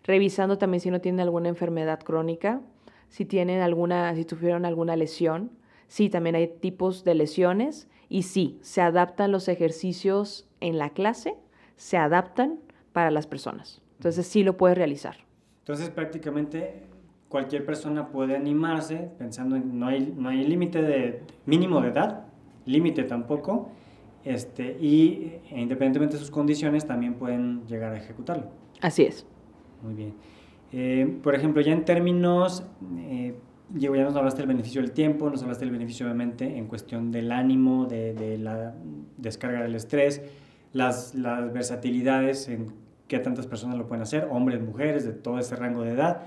revisando 0.03 0.57
también 0.57 0.81
si 0.81 0.91
no 0.91 1.01
tienen 1.01 1.21
alguna 1.21 1.49
enfermedad 1.49 1.99
crónica, 2.01 2.61
si 3.09 3.25
tienen 3.25 3.61
alguna, 3.61 4.13
si 4.15 4.25
tuvieron 4.25 4.65
alguna 4.65 4.95
lesión. 4.95 5.51
Sí, 5.87 6.09
también 6.09 6.35
hay 6.35 6.47
tipos 6.47 7.03
de 7.03 7.15
lesiones 7.15 7.87
y 8.09 8.23
sí, 8.23 8.59
se 8.61 8.81
adaptan 8.81 9.31
los 9.31 9.47
ejercicios 9.47 10.47
en 10.59 10.77
la 10.77 10.89
clase, 10.89 11.35
se 11.77 11.97
adaptan 11.97 12.59
para 12.91 13.11
las 13.11 13.27
personas. 13.27 13.81
Entonces 13.97 14.27
sí 14.27 14.43
lo 14.43 14.57
puedes 14.57 14.77
realizar. 14.77 15.17
Entonces 15.59 15.89
prácticamente 15.89 16.83
cualquier 17.33 17.65
persona 17.65 18.09
puede 18.09 18.35
animarse 18.35 19.09
pensando 19.17 19.55
en 19.55 19.79
no 19.79 19.87
hay, 19.87 20.13
no 20.15 20.29
hay 20.29 20.45
límite 20.45 20.83
de 20.83 21.23
mínimo 21.47 21.81
de 21.81 21.87
edad, 21.87 22.27
límite 22.67 23.05
tampoco, 23.05 23.71
este, 24.23 24.77
y 24.79 25.39
e 25.49 25.59
independientemente 25.59 26.13
de 26.13 26.19
sus 26.19 26.29
condiciones 26.29 26.85
también 26.85 27.15
pueden 27.15 27.65
llegar 27.65 27.91
a 27.91 27.97
ejecutarlo. 27.97 28.51
Así 28.81 29.01
es. 29.01 29.25
Muy 29.81 29.95
bien. 29.95 30.13
Eh, 30.71 31.17
por 31.23 31.33
ejemplo, 31.33 31.59
ya 31.63 31.71
en 31.71 31.85
términos, 31.85 32.67
eh, 32.99 33.33
ya 33.73 33.89
nos 33.89 34.15
hablaste 34.15 34.41
del 34.41 34.49
beneficio 34.49 34.81
del 34.81 34.91
tiempo, 34.91 35.27
nos 35.27 35.41
hablaste 35.41 35.65
del 35.65 35.71
beneficio 35.71 36.05
obviamente 36.05 36.59
en 36.59 36.67
cuestión 36.67 37.11
del 37.11 37.31
ánimo, 37.31 37.87
de, 37.87 38.13
de 38.13 38.37
la 38.37 38.75
descarga 39.17 39.63
del 39.63 39.73
estrés, 39.73 40.21
las, 40.71 41.15
las 41.15 41.51
versatilidades 41.51 42.47
en 42.47 42.73
qué 43.07 43.17
tantas 43.17 43.47
personas 43.47 43.75
lo 43.75 43.87
pueden 43.87 44.03
hacer, 44.03 44.27
hombres, 44.29 44.61
mujeres, 44.61 45.03
de 45.03 45.13
todo 45.13 45.39
ese 45.39 45.55
rango 45.55 45.81
de 45.81 45.93
edad. 45.93 46.21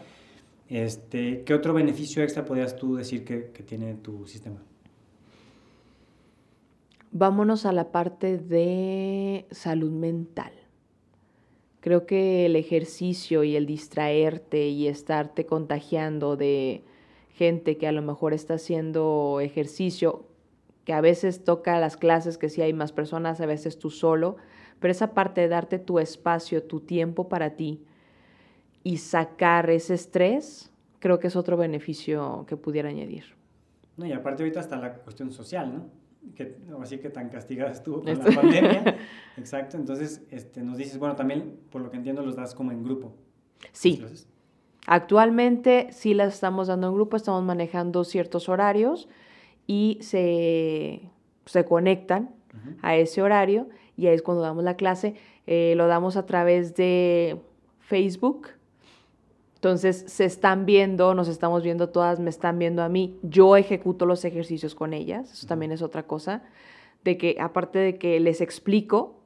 Este, 0.68 1.44
¿Qué 1.44 1.54
otro 1.54 1.74
beneficio 1.74 2.22
extra 2.22 2.44
podrías 2.44 2.76
tú 2.76 2.96
decir 2.96 3.24
que, 3.24 3.38
tiene 3.62 3.94
tu 3.94 4.26
sistema? 4.26 4.62
Vámonos 7.12 7.66
a 7.66 7.72
la 7.72 7.92
parte 7.92 8.36
de 8.36 9.46
salud 9.50 9.92
mental. 9.92 10.52
Creo 11.80 12.04
que 12.04 12.46
el 12.46 12.56
ejercicio 12.56 13.44
y 13.44 13.54
el 13.54 13.64
distraerte 13.64 14.66
y 14.66 14.88
estarte 14.88 15.46
contagiando 15.46 16.36
de 16.36 16.82
gente 17.30 17.76
que 17.76 17.86
a 17.86 17.92
lo 17.92 18.02
mejor 18.02 18.34
está 18.34 18.54
haciendo 18.54 19.38
ejercicio, 19.40 20.26
que 20.84 20.92
a 20.92 21.00
veces 21.00 21.44
toca 21.44 21.78
las 21.78 21.96
clases 21.96 22.38
que 22.38 22.48
sí 22.48 22.60
hay 22.60 22.72
más 22.72 22.90
personas, 22.92 23.40
a 23.40 23.46
veces 23.46 23.78
tú 23.78 23.90
solo, 23.90 24.36
Pero 24.80 24.90
esa 24.90 25.14
parte 25.14 25.40
de 25.40 25.48
darte 25.48 25.78
tu 25.78 26.00
espacio, 26.00 26.62
tu 26.64 26.80
tiempo 26.80 27.28
para 27.28 27.56
ti 27.56 27.86
y 28.86 28.98
sacar 28.98 29.68
ese 29.68 29.94
estrés, 29.94 30.70
creo 31.00 31.18
que 31.18 31.26
es 31.26 31.34
otro 31.34 31.56
beneficio 31.56 32.44
que 32.46 32.56
pudiera 32.56 32.88
añadir. 32.88 33.24
No, 33.96 34.06
y 34.06 34.12
aparte 34.12 34.44
ahorita 34.44 34.60
está 34.60 34.76
la 34.76 34.94
cuestión 34.94 35.32
social, 35.32 35.74
¿no? 35.74 35.86
Que 36.36 36.56
así 36.80 36.98
que 36.98 37.10
tan 37.10 37.28
castigada 37.28 37.72
estuvo 37.72 38.04
con 38.04 38.16
la 38.16 38.24
pandemia. 38.24 38.96
Exacto, 39.38 39.76
entonces 39.76 40.24
este, 40.30 40.62
nos 40.62 40.78
dices, 40.78 41.00
bueno, 41.00 41.16
también 41.16 41.58
por 41.68 41.82
lo 41.82 41.90
que 41.90 41.96
entiendo 41.96 42.22
los 42.22 42.36
das 42.36 42.54
como 42.54 42.70
en 42.70 42.84
grupo. 42.84 43.12
Sí. 43.72 44.00
Actualmente 44.86 45.88
sí 45.90 46.14
las 46.14 46.34
estamos 46.34 46.68
dando 46.68 46.86
en 46.86 46.94
grupo, 46.94 47.16
estamos 47.16 47.42
manejando 47.42 48.04
ciertos 48.04 48.48
horarios 48.48 49.08
y 49.66 49.98
se, 50.00 51.10
se 51.44 51.64
conectan 51.64 52.36
a 52.82 52.94
ese 52.94 53.20
horario 53.20 53.68
y 53.96 54.06
ahí 54.06 54.14
es 54.14 54.22
cuando 54.22 54.44
damos 54.44 54.62
la 54.62 54.76
clase. 54.76 55.16
Eh, 55.48 55.74
lo 55.76 55.88
damos 55.88 56.16
a 56.16 56.24
través 56.24 56.76
de 56.76 57.40
Facebook. 57.80 58.50
Entonces 59.56 60.04
se 60.06 60.26
están 60.26 60.66
viendo, 60.66 61.14
nos 61.14 61.28
estamos 61.28 61.62
viendo 61.62 61.88
todas, 61.88 62.20
me 62.20 62.30
están 62.30 62.58
viendo 62.58 62.82
a 62.82 62.88
mí. 62.88 63.18
Yo 63.22 63.56
ejecuto 63.56 64.04
los 64.06 64.24
ejercicios 64.24 64.74
con 64.74 64.92
ellas. 64.92 65.32
Eso 65.32 65.46
también 65.46 65.72
es 65.72 65.82
otra 65.82 66.04
cosa. 66.04 66.42
De 67.04 67.16
que 67.16 67.38
aparte 67.40 67.78
de 67.78 67.96
que 67.96 68.20
les 68.20 68.40
explico, 68.40 69.16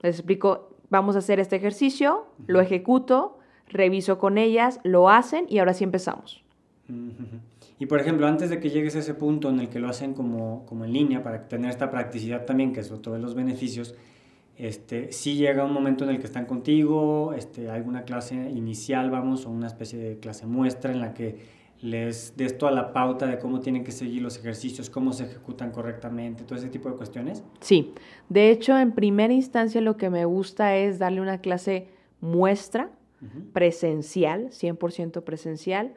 les 0.00 0.16
explico, 0.16 0.70
vamos 0.90 1.16
a 1.16 1.18
hacer 1.18 1.40
este 1.40 1.56
ejercicio, 1.56 2.26
lo 2.46 2.60
ejecuto, 2.60 3.38
reviso 3.68 4.18
con 4.18 4.38
ellas, 4.38 4.78
lo 4.84 5.10
hacen 5.10 5.46
y 5.48 5.58
ahora 5.58 5.74
sí 5.74 5.82
empezamos. 5.82 6.44
Y 7.78 7.86
por 7.86 8.00
ejemplo, 8.00 8.28
antes 8.28 8.50
de 8.50 8.60
que 8.60 8.70
llegues 8.70 8.94
a 8.94 9.00
ese 9.00 9.14
punto 9.14 9.50
en 9.50 9.58
el 9.58 9.68
que 9.68 9.80
lo 9.80 9.88
hacen 9.88 10.14
como, 10.14 10.64
como 10.66 10.84
en 10.84 10.92
línea, 10.92 11.22
para 11.24 11.48
tener 11.48 11.70
esta 11.70 11.90
practicidad 11.90 12.44
también, 12.44 12.72
que 12.72 12.80
es 12.80 12.92
otro 12.92 13.12
de 13.12 13.18
los 13.18 13.34
beneficios, 13.34 13.96
este, 14.56 15.10
sí 15.12 15.34
llega 15.36 15.64
un 15.64 15.72
momento 15.72 16.04
en 16.04 16.10
el 16.10 16.18
que 16.18 16.26
están 16.26 16.46
contigo, 16.46 17.32
este, 17.32 17.70
alguna 17.70 18.04
clase 18.04 18.34
inicial, 18.34 19.10
vamos, 19.10 19.46
o 19.46 19.50
una 19.50 19.66
especie 19.66 19.98
de 19.98 20.18
clase 20.18 20.46
muestra 20.46 20.92
en 20.92 21.00
la 21.00 21.12
que 21.12 21.64
les 21.80 22.36
des 22.36 22.56
toda 22.56 22.72
la 22.72 22.92
pauta 22.92 23.26
de 23.26 23.38
cómo 23.38 23.60
tienen 23.60 23.84
que 23.84 23.92
seguir 23.92 24.22
los 24.22 24.38
ejercicios, 24.38 24.88
cómo 24.88 25.12
se 25.12 25.24
ejecutan 25.24 25.70
correctamente, 25.70 26.44
todo 26.44 26.58
ese 26.58 26.68
tipo 26.68 26.88
de 26.88 26.96
cuestiones. 26.96 27.42
Sí, 27.60 27.92
de 28.28 28.50
hecho, 28.50 28.78
en 28.78 28.92
primera 28.92 29.34
instancia 29.34 29.80
lo 29.80 29.96
que 29.96 30.08
me 30.08 30.24
gusta 30.24 30.76
es 30.76 30.98
darle 30.98 31.20
una 31.20 31.38
clase 31.38 31.88
muestra, 32.20 32.90
presencial, 33.54 34.50
100% 34.50 35.24
presencial, 35.24 35.94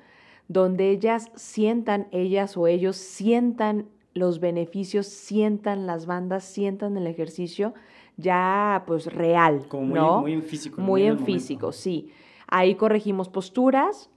donde 0.47 0.91
ellas 0.91 1.29
sientan, 1.35 2.07
ellas 2.11 2.55
o 2.55 2.67
ellos 2.67 2.95
sientan 2.95 3.87
los 4.13 4.39
beneficios, 4.39 5.07
sientan 5.07 5.87
las 5.87 6.05
bandas, 6.05 6.45
sientan 6.45 6.95
el 6.95 7.05
ejercicio 7.05 7.73
ya 8.17 8.83
pues 8.85 9.05
real, 9.13 9.67
Como 9.67 9.85
muy, 9.85 9.99
¿no? 9.99 10.21
muy 10.21 10.33
en 10.33 10.43
físico. 10.43 10.81
Muy 10.81 11.03
en 11.03 11.19
físico, 11.19 11.71
sí. 11.71 12.11
Ahí 12.47 12.75
corregimos 12.75 13.29
posturas 13.29 14.09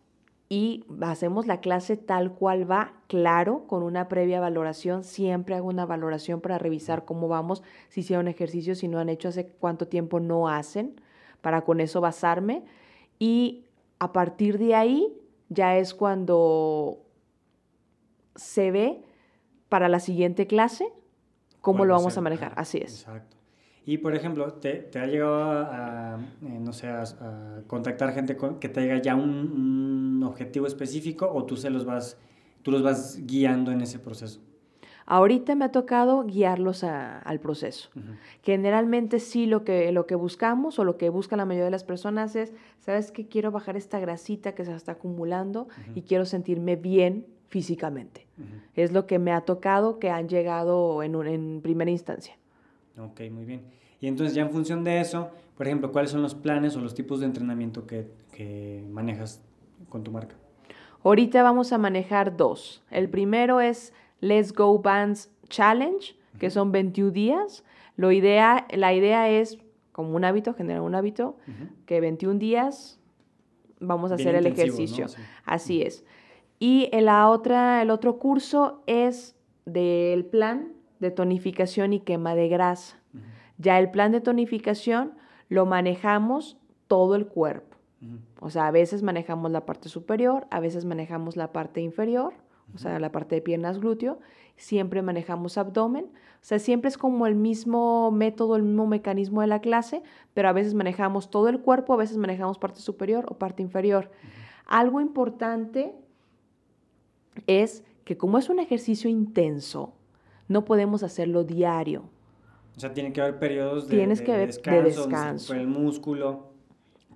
y 0.48 0.84
hacemos 1.02 1.46
la 1.46 1.60
clase 1.60 1.96
tal 1.96 2.32
cual 2.32 2.68
va, 2.68 2.94
claro, 3.06 3.66
con 3.66 3.82
una 3.82 4.08
previa 4.08 4.40
valoración. 4.40 5.04
Siempre 5.04 5.54
hago 5.54 5.68
una 5.68 5.86
valoración 5.86 6.40
para 6.40 6.58
revisar 6.58 7.04
cómo 7.04 7.28
vamos, 7.28 7.62
si 7.88 8.00
hicieron 8.00 8.26
ejercicio, 8.26 8.74
si 8.74 8.88
no 8.88 8.98
han 8.98 9.08
hecho, 9.08 9.28
hace 9.28 9.46
cuánto 9.46 9.86
tiempo 9.86 10.18
no 10.18 10.48
hacen, 10.48 11.00
para 11.40 11.62
con 11.62 11.80
eso 11.80 12.00
basarme. 12.00 12.64
Y 13.18 13.66
a 13.98 14.12
partir 14.12 14.58
de 14.58 14.74
ahí 14.74 15.14
ya 15.50 15.76
es 15.76 15.94
cuando 15.94 16.98
se 18.34 18.70
ve 18.70 19.02
para 19.68 19.88
la 19.88 20.00
siguiente 20.00 20.46
clase 20.46 20.90
cómo 21.60 21.78
¿Cuál 21.78 21.88
lo 21.88 21.94
vamos 21.94 22.16
a 22.16 22.20
manejar. 22.20 22.54
Así 22.56 22.78
es. 22.78 23.02
Exacto. 23.02 23.36
Y 23.86 23.98
por 23.98 24.14
ejemplo, 24.14 24.52
¿te, 24.54 24.74
te 24.74 24.98
ha 24.98 25.06
llegado 25.06 25.36
a, 25.42 26.14
a, 26.14 26.18
eh, 26.18 26.58
no 26.60 26.72
sé, 26.72 26.88
a, 26.88 27.02
a 27.02 27.62
contactar 27.66 28.12
gente 28.12 28.36
con- 28.36 28.60
que 28.60 28.68
te 28.68 28.80
diga 28.82 28.98
ya 28.98 29.14
un, 29.16 29.30
un 29.30 30.22
objetivo 30.22 30.66
específico 30.66 31.28
o 31.32 31.44
tú 31.44 31.56
se 31.56 31.70
los 31.70 31.84
vas, 31.84 32.18
tú 32.62 32.70
los 32.70 32.82
vas 32.82 33.18
guiando 33.26 33.72
en 33.72 33.80
ese 33.80 33.98
proceso? 33.98 34.40
Ahorita 35.06 35.56
me 35.56 35.64
ha 35.64 35.72
tocado 35.72 36.22
guiarlos 36.24 36.84
a- 36.84 37.18
al 37.20 37.40
proceso. 37.40 37.88
Ujú. 37.96 38.12
Generalmente 38.42 39.18
sí 39.18 39.46
lo 39.46 39.64
que, 39.64 39.90
lo 39.92 40.06
que 40.06 40.14
buscamos 40.14 40.78
o 40.78 40.84
lo 40.84 40.96
que 40.98 41.08
buscan 41.08 41.38
la 41.38 41.46
mayoría 41.46 41.64
de 41.64 41.70
las 41.72 41.82
personas 41.84 42.36
es, 42.36 42.52
¿sabes 42.78 43.10
qué? 43.10 43.26
Quiero 43.26 43.50
bajar 43.50 43.76
esta 43.76 43.98
grasita 43.98 44.54
que 44.54 44.64
se 44.64 44.74
está 44.74 44.92
acumulando 44.92 45.66
y 45.96 46.02
quiero 46.02 46.26
sentirme 46.26 46.76
bien 46.76 47.26
físicamente. 47.48 48.26
Ujú. 48.38 48.46
Es 48.76 48.92
lo 48.92 49.06
que 49.06 49.18
me 49.18 49.32
ha 49.32 49.40
tocado 49.40 49.98
que 49.98 50.10
han 50.10 50.28
llegado 50.28 51.02
en, 51.02 51.16
un- 51.16 51.26
en 51.26 51.60
primera 51.62 51.90
instancia. 51.90 52.36
Ok, 53.04 53.20
muy 53.30 53.44
bien. 53.44 53.62
Y 54.00 54.06
entonces 54.06 54.34
ya 54.34 54.42
en 54.42 54.50
función 54.50 54.82
de 54.84 55.00
eso, 55.00 55.30
por 55.56 55.66
ejemplo, 55.66 55.92
¿cuáles 55.92 56.10
son 56.10 56.22
los 56.22 56.34
planes 56.34 56.76
o 56.76 56.80
los 56.80 56.94
tipos 56.94 57.20
de 57.20 57.26
entrenamiento 57.26 57.86
que, 57.86 58.08
que 58.32 58.84
manejas 58.90 59.42
con 59.88 60.02
tu 60.02 60.10
marca? 60.10 60.36
Ahorita 61.02 61.42
vamos 61.42 61.72
a 61.72 61.78
manejar 61.78 62.36
dos. 62.36 62.82
El 62.90 63.08
primero 63.08 63.60
es 63.60 63.92
Let's 64.20 64.52
Go 64.52 64.78
Bands 64.80 65.30
Challenge, 65.48 66.14
que 66.38 66.50
son 66.50 66.72
21 66.72 67.10
días. 67.10 67.64
Lo 67.96 68.12
idea, 68.12 68.66
la 68.72 68.94
idea 68.94 69.28
es, 69.28 69.58
como 69.92 70.14
un 70.16 70.24
hábito, 70.24 70.54
generar 70.54 70.82
un 70.82 70.94
hábito, 70.94 71.36
Ujú. 71.48 71.68
que 71.86 72.00
21 72.00 72.38
días 72.38 72.98
vamos 73.80 74.12
a 74.12 74.16
Bien 74.16 74.28
hacer 74.28 74.36
el 74.40 74.46
intensivos, 74.48 74.78
¿no? 74.78 74.84
ejercicio. 74.84 75.08
Sí. 75.08 75.22
Así 75.44 75.82
es. 75.82 76.04
Y 76.58 76.88
la 76.92 77.28
otra, 77.30 77.80
el 77.82 77.90
otro 77.90 78.18
curso 78.18 78.82
es 78.86 79.34
del 79.64 80.24
plan 80.26 80.72
de 81.00 81.10
tonificación 81.10 81.92
y 81.92 82.00
quema 82.00 82.34
de 82.34 82.48
grasa. 82.48 82.98
Ya 83.58 83.78
el 83.78 83.90
plan 83.90 84.12
de 84.12 84.20
tonificación 84.20 85.12
lo 85.48 85.66
manejamos 85.66 86.56
todo 86.86 87.14
el 87.16 87.26
cuerpo. 87.26 87.76
O 88.40 88.48
sea, 88.48 88.66
a 88.66 88.70
veces 88.70 89.02
manejamos 89.02 89.50
la 89.50 89.66
parte 89.66 89.90
superior, 89.90 90.46
a 90.50 90.60
veces 90.60 90.86
manejamos 90.86 91.36
la 91.36 91.52
parte 91.52 91.82
inferior, 91.82 92.32
o 92.74 92.78
sea, 92.78 92.98
la 92.98 93.12
parte 93.12 93.34
de 93.34 93.42
piernas 93.42 93.78
glúteo, 93.78 94.20
siempre 94.56 95.02
manejamos 95.02 95.58
abdomen. 95.58 96.06
O 96.06 96.42
sea, 96.42 96.58
siempre 96.58 96.88
es 96.88 96.96
como 96.96 97.26
el 97.26 97.34
mismo 97.34 98.10
método, 98.10 98.56
el 98.56 98.62
mismo 98.62 98.86
mecanismo 98.86 99.42
de 99.42 99.48
la 99.48 99.60
clase, 99.60 100.02
pero 100.32 100.48
a 100.48 100.52
veces 100.52 100.72
manejamos 100.72 101.30
todo 101.30 101.48
el 101.48 101.60
cuerpo, 101.60 101.92
a 101.92 101.98
veces 101.98 102.16
manejamos 102.16 102.58
parte 102.58 102.80
superior 102.80 103.26
o 103.28 103.36
parte 103.36 103.62
inferior. 103.62 104.10
Algo 104.66 105.02
importante 105.02 105.94
es 107.46 107.84
que 108.04 108.16
como 108.16 108.38
es 108.38 108.48
un 108.48 108.58
ejercicio 108.58 109.10
intenso, 109.10 109.92
no 110.50 110.64
podemos 110.64 111.02
hacerlo 111.02 111.44
diario. 111.44 112.02
O 112.76 112.80
sea, 112.80 112.92
tiene 112.92 113.12
que 113.12 113.20
haber 113.20 113.38
periodos 113.38 113.88
de, 113.88 113.96
Tienes 113.96 114.18
de- 114.18 114.24
que 114.24 114.32
de 114.32 114.38
ver- 114.38 114.46
de 114.48 114.52
descanso, 114.56 115.00
descanso. 115.06 115.54
el 115.54 115.66
músculo. 115.68 116.50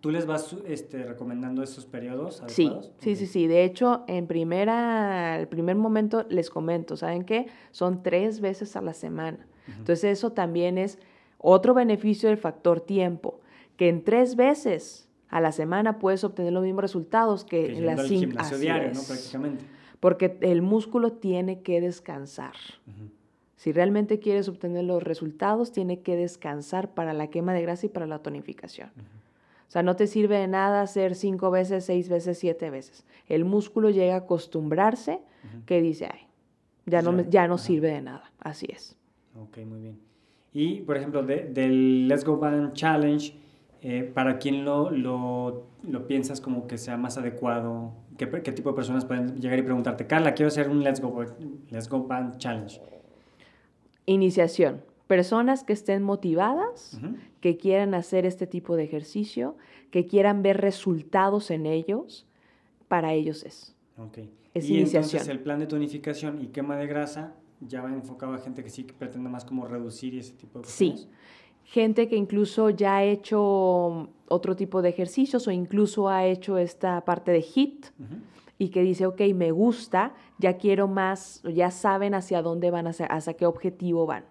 ¿Tú 0.01 0.11
les 0.11 0.27
vas 0.27 0.55
este, 0.67 1.03
recomendando 1.05 1.63
esos 1.63 1.87
periodos 1.87 2.43
Sí, 2.47 2.67
adecuados? 2.67 2.93
sí, 2.99 3.17
sí, 3.17 3.25
Ok. 3.25 3.31
sí. 3.31 3.47
De 3.47 3.65
hecho, 3.65 4.05
en 4.07 4.27
primera, 4.27 5.41
el 5.41 5.49
primer 5.49 5.77
momento 5.77 6.27
les 6.29 6.51
comento, 6.51 6.97
¿saben 6.97 7.25
qué? 7.25 7.47
Son 7.71 8.03
tres 8.03 8.41
veces 8.41 8.77
a 8.77 8.83
la 8.83 8.93
semana. 8.93 9.47
Entonces 9.67 10.05
eso 10.05 10.31
también 10.33 10.77
es 10.79 10.99
otro 11.39 11.73
beneficio 11.75 12.29
del 12.29 12.37
factor 12.39 12.81
tiempo, 12.83 13.41
que 13.79 13.89
en 13.89 14.05
tres 14.05 14.37
veces 14.37 15.09
a 15.31 15.41
la 15.41 15.53
semana 15.53 15.99
puedes 15.99 16.23
obtener 16.23 16.53
los 16.53 16.63
mismos 16.63 16.83
resultados 16.83 17.45
que, 17.45 17.67
Que 17.69 17.79
en 17.79 17.87
las 17.87 18.03
cinco. 18.07 18.21
gimnasio 18.21 18.59
diario. 18.59 18.93
Prácticamente. 19.09 19.65
Porque 20.01 20.37
el 20.43 20.61
músculo 20.61 21.13
tiene 21.13 21.63
que 21.63 21.81
descansar. 21.81 22.53
Si 23.57 23.73
realmente 23.73 24.19
quieres 24.19 24.49
obtener 24.49 24.85
los 24.85 25.03
resultados, 25.03 25.73
tiene 25.73 26.01
que 26.01 26.17
descansar 26.17 26.93
para 26.93 27.13
la 27.13 27.29
quema 27.29 27.53
de 27.53 27.63
grasa 27.63 27.87
y 27.87 27.89
para 27.89 28.07
la 28.07 28.19
tonificación. 28.21 28.91
O 29.69 29.71
sea, 29.75 29.83
no 29.83 29.97
te 29.97 30.07
sirve 30.07 30.39
de 30.39 30.49
nada 30.49 30.83
hacer 30.83 31.15
cinco 31.15 31.51
veces, 31.51 31.85
seis 31.85 32.09
veces, 32.09 32.39
siete 32.39 32.71
veces. 32.71 33.05
El 33.29 33.45
músculo 33.45 33.91
llega 33.91 34.15
a 34.15 34.19
acostumbrarse 34.19 35.21
que 35.67 35.81
dice, 35.81 36.09
ay, 36.13 36.21
ya 36.87 37.01
no, 37.03 37.11
Ya, 37.11 37.17
me- 37.17 37.31
ya 37.31 37.49
no 37.49 37.59
sirve 37.59 37.89
de 37.89 38.01
nada. 38.03 38.31
Así 38.41 38.67
es. 38.71 38.97
Ok, 39.41 39.59
muy 39.67 39.81
bien. 39.81 39.99
Y, 40.53 40.81
por 40.83 40.97
ejemplo, 40.97 41.23
de- 41.23 41.45
del 41.45 42.07
Let's 42.09 42.25
Go 42.25 42.37
Band 42.37 42.73
Challenge, 42.75 43.35
eh, 43.83 44.03
¿para 44.15 44.39
quién 44.39 44.65
lo, 44.65 44.91
lo, 44.91 45.67
lo 45.83 46.07
piensas 46.07 46.41
como 46.41 46.67
que 46.67 46.79
sea 46.79 46.97
más 46.97 47.19
adecuado? 47.19 47.93
¿Qué, 48.19 48.29
¿Qué 48.43 48.53
tipo 48.53 48.71
de 48.71 48.77
personas 48.77 49.05
pueden 49.05 49.41
llegar 49.41 49.59
y 49.59 49.63
preguntarte, 49.63 50.07
Carla, 50.07 50.35
quiero 50.35 50.49
hacer 50.49 50.69
un 50.69 50.85
Let's 50.85 51.01
Go, 51.01 51.25
Let's 51.71 51.89
Go 51.89 52.05
Band 52.05 52.39
Challenge? 52.39 52.81
Iniciación. 54.07 54.83
Personas 55.07 55.65
que 55.65 55.73
estén 55.73 56.03
motivadas, 56.03 56.99
que 57.41 57.57
quieran 57.57 57.95
hacer 57.95 58.25
este 58.25 58.47
tipo 58.47 58.75
de 58.77 58.85
ejercicio, 58.85 59.57
que 59.91 60.07
quieran 60.07 60.43
ver 60.43 60.61
resultados 60.61 61.51
en 61.51 61.67
ellos, 61.67 62.27
para 62.89 63.13
ellos 63.13 63.45
es. 63.45 63.75
Ok. 63.99 64.19
Es 64.55 64.69
y 64.69 64.77
iniciación. 64.79 65.05
entonces 65.05 65.29
el 65.29 65.41
plan 65.41 65.59
de 65.59 65.67
tonificación 65.67 66.41
y 66.41 66.47
quema 66.49 66.77
de 66.77 66.87
grasa 66.87 67.35
ya 67.61 67.83
va 67.83 67.93
enfocado 67.93 68.35
a 68.35 68.39
gente 68.39 68.63
que 68.63 68.71
sí 68.71 68.85
que 68.85 68.95
pretende 68.95 69.29
más 69.29 69.45
como 69.45 69.67
reducir 69.67 70.17
ese 70.19 70.33
tipo 70.35 70.61
de 70.61 70.67
Sí. 70.67 71.09
Gente 71.65 72.09
que 72.09 72.17
incluso 72.17 72.71
ya 72.71 72.97
ha 72.97 73.05
hecho 73.05 74.09
otro 74.29 74.57
tipo 74.57 74.83
de 74.83 74.91
ejercicios 74.91 75.47
o 75.49 75.51
incluso 75.51 76.09
ha 76.09 76.25
hecho 76.27 76.59
esta 76.59 77.05
parte 77.05 77.33
de 77.33 77.41
HIT 77.43 77.87
y 78.59 78.69
que 78.69 78.83
dice, 78.83 79.07
ok, 79.07 79.21
me 79.35 79.51
gusta, 79.51 80.15
ya 80.39 80.57
quiero 80.57 80.89
más, 80.89 81.43
ya 81.43 81.71
saben 81.71 82.15
hacia 82.15 82.43
dónde 82.43 82.71
van, 82.71 82.87
hacia, 82.87 83.07
hacia 83.07 83.35
qué 83.35 83.47
objetivo 83.47 84.07
van. 84.07 84.25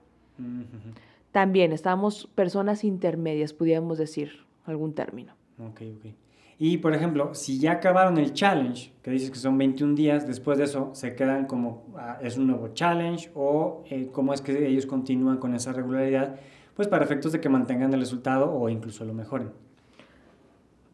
También 1.31 1.71
estábamos 1.71 2.27
personas 2.27 2.83
intermedias, 2.83 3.53
pudiéramos 3.53 3.97
decir 3.97 4.45
algún 4.65 4.93
término. 4.93 5.33
Ok, 5.59 5.81
ok. 5.97 6.13
Y 6.59 6.77
por 6.77 6.93
ejemplo, 6.93 7.33
si 7.33 7.59
ya 7.59 7.73
acabaron 7.73 8.17
el 8.17 8.33
challenge, 8.33 8.93
que 9.01 9.11
dices 9.11 9.31
que 9.31 9.37
son 9.37 9.57
21 9.57 9.95
días, 9.95 10.27
después 10.27 10.57
de 10.57 10.65
eso 10.65 10.91
se 10.93 11.15
quedan 11.15 11.45
como, 11.45 11.87
ah, 11.97 12.19
es 12.21 12.37
un 12.37 12.47
nuevo 12.47 12.69
challenge 12.69 13.31
o 13.33 13.83
eh, 13.89 14.09
cómo 14.11 14.33
es 14.33 14.41
que 14.41 14.67
ellos 14.67 14.85
continúan 14.85 15.39
con 15.39 15.55
esa 15.55 15.73
regularidad, 15.73 16.39
pues 16.75 16.87
para 16.87 17.05
efectos 17.05 17.31
de 17.31 17.41
que 17.41 17.49
mantengan 17.49 17.93
el 17.93 17.99
resultado 17.99 18.51
o 18.51 18.69
incluso 18.69 19.05
lo 19.05 19.13
mejoren. 19.13 19.51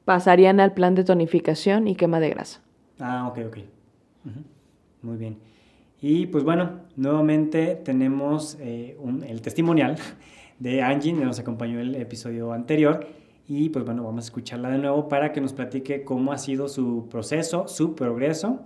Pasarían 0.06 0.60
al 0.60 0.74
plan 0.74 0.96
de 0.96 1.04
tonificación 1.04 1.88
y 1.88 1.96
quema 1.96 2.20
de 2.20 2.30
grasa. 2.30 2.62
Ah, 3.00 3.28
ok, 3.28 3.40
ok. 3.48 3.58
Muy 5.02 5.18
bien. 5.18 5.38
Y 6.02 6.28
pues 6.28 6.44
bueno, 6.44 6.82
nuevamente 6.96 7.76
tenemos 7.76 8.58
eh, 8.60 8.98
el 9.28 9.42
testimonial 9.42 9.98
de 10.60 10.82
Angie, 10.82 11.14
que 11.14 11.26
nos 11.26 11.40
acompañó 11.40 11.80
el 11.80 11.96
episodio 11.96 12.54
anterior. 12.54 13.08
Y 13.48 13.70
pues 13.70 13.84
bueno, 13.86 14.04
vamos 14.04 14.26
a 14.26 14.28
escucharla 14.28 14.70
de 14.70 14.78
nuevo 14.78 15.10
para 15.10 15.32
que 15.32 15.42
nos 15.42 15.54
platique 15.54 16.04
cómo 16.04 16.32
ha 16.32 16.38
sido 16.38 16.68
su 16.68 17.08
proceso, 17.10 17.68
su 17.68 17.96
progreso. 17.96 18.62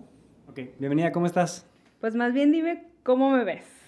Ok, 0.50 0.60
bienvenida, 0.78 1.12
¿cómo 1.12 1.26
estás? 1.26 1.66
Pues 2.02 2.16
más 2.16 2.34
bien 2.34 2.52
dime 2.52 2.84
cómo 3.04 3.32
me 3.32 3.44
ves. 3.44 3.83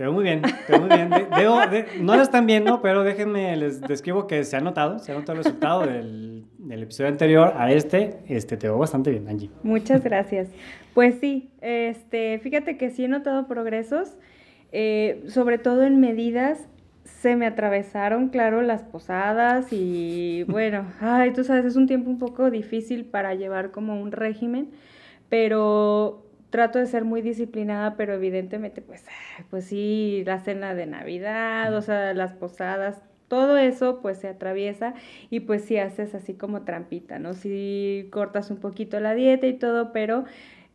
Te 0.00 0.04
veo 0.04 0.14
muy 0.14 0.24
bien, 0.24 0.40
te 0.66 0.72
veo 0.72 0.80
muy 0.80 1.68
bien. 1.68 1.84
no 2.00 2.16
lo 2.16 2.22
están 2.22 2.46
viendo, 2.46 2.80
pero 2.80 3.04
déjenme, 3.04 3.54
les 3.54 3.82
describo 3.82 4.26
que 4.26 4.44
se 4.44 4.56
ha 4.56 4.60
notado, 4.62 4.98
se 4.98 5.12
ha 5.12 5.14
notado 5.14 5.32
el 5.32 5.44
resultado 5.44 5.82
del, 5.82 6.46
del, 6.56 6.84
episodio 6.84 7.10
anterior 7.10 7.52
a 7.54 7.70
este. 7.70 8.16
Este, 8.26 8.56
te 8.56 8.66
veo 8.66 8.78
bastante 8.78 9.10
bien, 9.10 9.28
Angie. 9.28 9.50
Muchas 9.62 10.02
gracias. 10.02 10.48
Pues 10.94 11.16
sí, 11.20 11.50
este, 11.60 12.38
fíjate 12.38 12.78
que 12.78 12.88
sí 12.88 13.04
he 13.04 13.08
notado 13.08 13.46
progresos, 13.46 14.16
eh, 14.72 15.22
sobre 15.26 15.58
todo 15.58 15.82
en 15.82 16.00
medidas. 16.00 16.66
Se 17.04 17.36
me 17.36 17.44
atravesaron, 17.44 18.30
claro, 18.30 18.62
las 18.62 18.82
posadas 18.82 19.70
y 19.70 20.44
bueno, 20.44 20.86
ay, 21.02 21.34
tú 21.34 21.44
sabes, 21.44 21.66
es 21.66 21.76
un 21.76 21.86
tiempo 21.86 22.08
un 22.08 22.18
poco 22.18 22.50
difícil 22.50 23.04
para 23.04 23.34
llevar 23.34 23.70
como 23.70 24.00
un 24.00 24.12
régimen, 24.12 24.70
pero 25.28 26.29
trato 26.50 26.78
de 26.78 26.86
ser 26.86 27.04
muy 27.04 27.22
disciplinada, 27.22 27.96
pero 27.96 28.14
evidentemente, 28.14 28.82
pues, 28.82 29.04
pues 29.48 29.64
sí, 29.64 30.22
la 30.26 30.40
cena 30.40 30.74
de 30.74 30.86
Navidad, 30.86 31.74
o 31.74 31.80
sea, 31.80 32.12
las 32.14 32.32
posadas, 32.32 33.02
todo 33.28 33.56
eso 33.56 34.00
pues 34.02 34.18
se 34.18 34.26
atraviesa 34.26 34.94
y 35.30 35.40
pues 35.40 35.64
sí 35.64 35.78
haces 35.78 36.14
así 36.16 36.34
como 36.34 36.62
trampita, 36.62 37.20
¿no? 37.20 37.32
Si 37.32 38.08
cortas 38.10 38.50
un 38.50 38.56
poquito 38.56 38.98
la 38.98 39.14
dieta 39.14 39.46
y 39.46 39.52
todo, 39.52 39.92
pero 39.92 40.24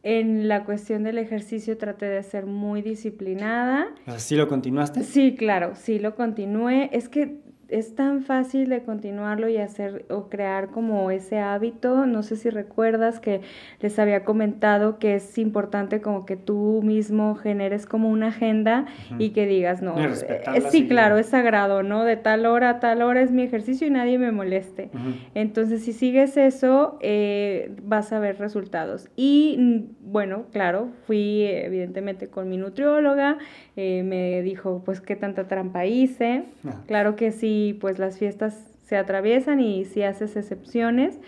en 0.04 0.48
la 0.48 0.64
cuestión 0.64 1.04
del 1.04 1.18
ejercicio 1.18 1.78
traté 1.78 2.06
de 2.06 2.24
ser 2.24 2.46
muy 2.46 2.82
disciplinada. 2.82 3.88
¿Así 4.06 4.36
lo 4.36 4.48
continuaste? 4.48 5.04
Sí, 5.04 5.36
claro, 5.36 5.74
sí 5.76 6.00
lo 6.00 6.16
continué. 6.16 6.90
Es 6.94 7.10
que 7.10 7.40
es 7.70 7.96
tan 7.96 8.22
fácil 8.22 8.70
de 8.70 8.84
continuarlo 8.84 9.50
y 9.50 9.58
hacer 9.58 10.06
o 10.10 10.30
crear 10.30 10.70
como 10.70 11.12
ese 11.12 11.40
hábito. 11.40 12.06
No 12.06 12.24
sé 12.24 12.36
si 12.36 12.50
recuerdas 12.50 13.20
que 13.20 13.42
les 13.80 13.98
había 14.00 14.24
comentado 14.24 15.00
que 15.00 15.16
es 15.16 15.38
importante 15.38 16.02
como 16.02 16.26
que 16.26 16.36
tú 16.36 16.82
mismo 16.84 17.36
generes 17.36 17.86
como 17.86 18.10
una 18.10 18.28
agenda 18.28 18.86
y 19.18 19.30
que 19.30 19.48
digas, 19.48 19.82
no, 19.82 19.96
eh, 19.98 20.62
sí, 20.70 20.88
claro, 20.88 21.18
es 21.18 21.28
sagrado, 21.28 21.84
¿no? 21.84 22.04
De 22.04 22.18
tal 22.18 22.46
hora 22.46 22.70
a 22.70 22.80
tal 22.80 23.02
hora 23.02 23.22
es 23.22 23.32
mi 23.32 23.44
ejercicio 23.44 23.88
y 23.88 23.90
nadie 23.90 24.18
me 24.18 24.32
moleste. 24.32 24.90
Entonces, 25.34 25.84
si 25.84 25.94
sigues 25.94 26.38
eso, 26.38 26.98
eh, 27.02 27.72
vas 27.84 28.12
a 28.12 28.20
ver 28.20 28.38
resultados. 28.38 29.10
Y 29.16 29.56
mm, 29.58 30.12
bueno, 30.12 30.46
claro, 30.52 30.90
fui 31.08 31.44
evidentemente 31.46 32.28
con 32.28 32.50
mi 32.50 32.58
nutrióloga, 32.58 33.38
eh, 33.76 34.04
me 34.04 34.42
dijo, 34.42 34.82
pues, 34.86 35.02
qué 35.02 35.16
tanta 35.16 35.48
trampa 35.48 35.86
hice. 35.86 36.46
Ah. 36.66 36.84
Claro 36.88 37.16
que 37.16 37.32
sí 37.32 37.55
pues 37.74 38.00
las 38.00 38.18
fiestas 38.18 38.76
se 38.84 38.98
atraviesan 38.98 39.60
y 39.60 39.86
si 39.86 40.04
haces 40.04 40.36
excepciones, 40.36 41.20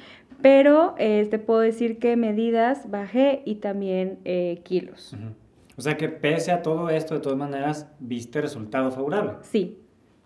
pero 0.42 0.96
eh, 0.98 1.28
te 1.30 1.40
puedo 1.40 1.60
decir 1.60 1.98
que 1.98 2.16
medidas 2.16 2.90
bajé 2.90 3.42
y 3.46 3.56
también 3.56 4.20
eh, 4.26 4.62
kilos. 4.64 5.16
O 5.76 5.82
sea 5.82 5.98
que 5.98 6.10
pese 6.10 6.52
a 6.52 6.62
todo 6.62 6.90
esto, 6.90 7.16
de 7.16 7.20
todas 7.20 7.38
maneras, 7.38 7.88
viste 8.00 8.42
resultado 8.42 8.92
favorable. 8.92 9.34
Sí, 9.42 9.78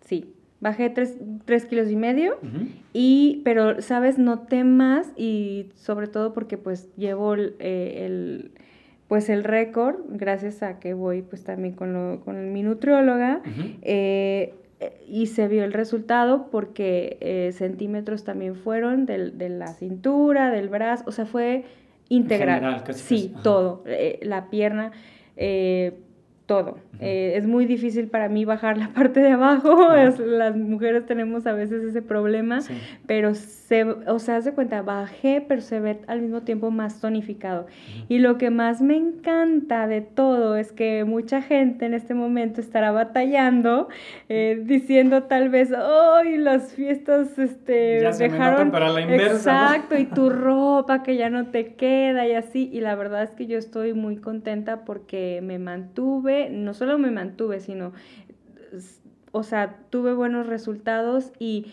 sí. 0.01 0.33
Bajé 0.59 0.91
tres, 0.91 1.65
kilos 1.65 1.89
y 1.89 1.95
medio, 1.95 2.37
y, 2.93 3.41
pero, 3.43 3.81
¿sabes? 3.81 4.19
Noté 4.19 4.63
más 4.63 5.11
y 5.17 5.69
sobre 5.73 6.05
todo 6.05 6.33
porque 6.33 6.55
pues 6.55 6.95
llevo 6.97 7.35
eh, 7.35 8.05
el, 8.05 8.51
pues 9.07 9.29
el 9.29 9.43
récord, 9.43 9.95
gracias 10.09 10.61
a 10.61 10.79
que 10.79 10.93
voy 10.93 11.23
pues 11.23 11.43
también 11.43 11.73
con, 11.73 11.93
lo, 11.93 12.19
con 12.19 12.53
mi 12.53 12.61
nutrióloga, 12.61 13.41
y 15.07 15.27
se 15.27 15.47
vio 15.47 15.63
el 15.63 15.73
resultado 15.73 16.47
porque 16.49 17.17
eh, 17.21 17.51
centímetros 17.53 18.23
también 18.23 18.55
fueron 18.55 19.05
de 19.05 19.49
la 19.49 19.67
cintura, 19.67 20.49
del 20.51 20.69
brazo, 20.69 21.03
o 21.07 21.11
sea, 21.11 21.25
fue 21.25 21.65
integral. 22.11 22.83
sí, 22.93 23.33
todo. 23.41 23.83
Eh, 23.85 24.19
la 24.23 24.49
pierna, 24.49 24.91
eh, 25.37 25.97
todo. 26.51 26.79
Eh, 26.99 27.33
es 27.37 27.47
muy 27.47 27.65
difícil 27.65 28.09
para 28.09 28.27
mí 28.27 28.43
bajar 28.43 28.77
la 28.77 28.89
parte 28.89 29.21
de 29.21 29.31
abajo, 29.31 29.87
las 30.17 30.57
mujeres 30.57 31.05
tenemos 31.05 31.47
a 31.47 31.53
veces 31.53 31.81
ese 31.81 32.01
problema, 32.01 32.59
pero 33.07 33.33
se, 33.35 33.85
o 33.85 34.19
sea, 34.19 34.35
hace 34.35 34.53
cuenta, 34.53 34.81
bajé, 34.81 35.43
pero 35.47 35.61
se 35.61 35.79
ve 35.79 35.99
al 36.07 36.21
mismo 36.21 36.41
tiempo 36.41 36.69
más 36.69 36.99
tonificado. 36.99 37.67
Y 38.09 38.19
lo 38.19 38.37
que 38.37 38.49
más 38.49 38.81
me 38.81 38.97
encanta 38.97 39.87
de 39.87 40.01
todo 40.01 40.57
es 40.57 40.73
que 40.73 41.05
mucha 41.05 41.41
gente 41.41 41.85
en 41.85 41.93
este 41.93 42.13
momento 42.13 42.59
estará 42.59 42.91
batallando, 42.91 43.87
eh, 44.27 44.61
diciendo 44.61 45.23
tal 45.23 45.47
vez, 45.47 45.71
¡ay, 45.73 46.37
las 46.37 46.73
fiestas 46.73 47.39
este, 47.39 48.01
ya 48.01 48.11
dejaron... 48.11 48.71
para 48.71 48.89
la 48.89 48.99
inversa. 48.99 49.69
Exacto, 49.71 49.97
y 49.97 50.03
tu 50.05 50.29
ropa 50.29 51.01
que 51.01 51.15
ya 51.15 51.29
no 51.29 51.47
te 51.47 51.75
queda 51.75 52.27
y 52.27 52.33
así. 52.33 52.69
Y 52.73 52.81
la 52.81 52.95
verdad 52.95 53.23
es 53.23 53.31
que 53.31 53.47
yo 53.47 53.57
estoy 53.57 53.93
muy 53.93 54.17
contenta 54.17 54.83
porque 54.83 55.39
me 55.41 55.57
mantuve 55.57 56.40
no 56.49 56.73
solo 56.73 56.97
me 56.97 57.11
mantuve, 57.11 57.59
sino, 57.59 57.93
o 59.31 59.43
sea, 59.43 59.79
tuve 59.89 60.13
buenos 60.13 60.47
resultados 60.47 61.31
y 61.39 61.67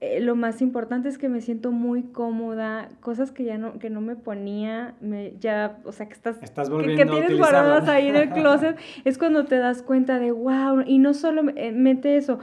eh, 0.00 0.20
lo 0.20 0.36
más 0.36 0.60
importante 0.60 1.08
es 1.08 1.16
que 1.16 1.28
me 1.28 1.40
siento 1.40 1.72
muy 1.72 2.02
cómoda, 2.02 2.88
cosas 3.00 3.32
que 3.32 3.44
ya 3.44 3.56
no, 3.56 3.78
que 3.78 3.88
no 3.88 4.00
me 4.00 4.14
ponía, 4.14 4.94
me, 5.00 5.34
ya, 5.40 5.78
o 5.84 5.92
sea, 5.92 6.06
que 6.06 6.14
estás, 6.14 6.42
estás 6.42 6.68
que, 6.68 6.96
que, 6.96 7.06
tienes 7.06 7.36
guardadas 7.36 7.88
ahí 7.88 8.08
en 8.08 8.16
el 8.16 8.30
closet, 8.32 8.76
es 9.04 9.16
cuando 9.18 9.46
te 9.46 9.56
das 9.56 9.82
cuenta 9.82 10.18
de, 10.18 10.32
wow, 10.32 10.82
y 10.86 10.98
no 10.98 11.14
solo 11.14 11.42
mete 11.42 12.16
eso, 12.16 12.38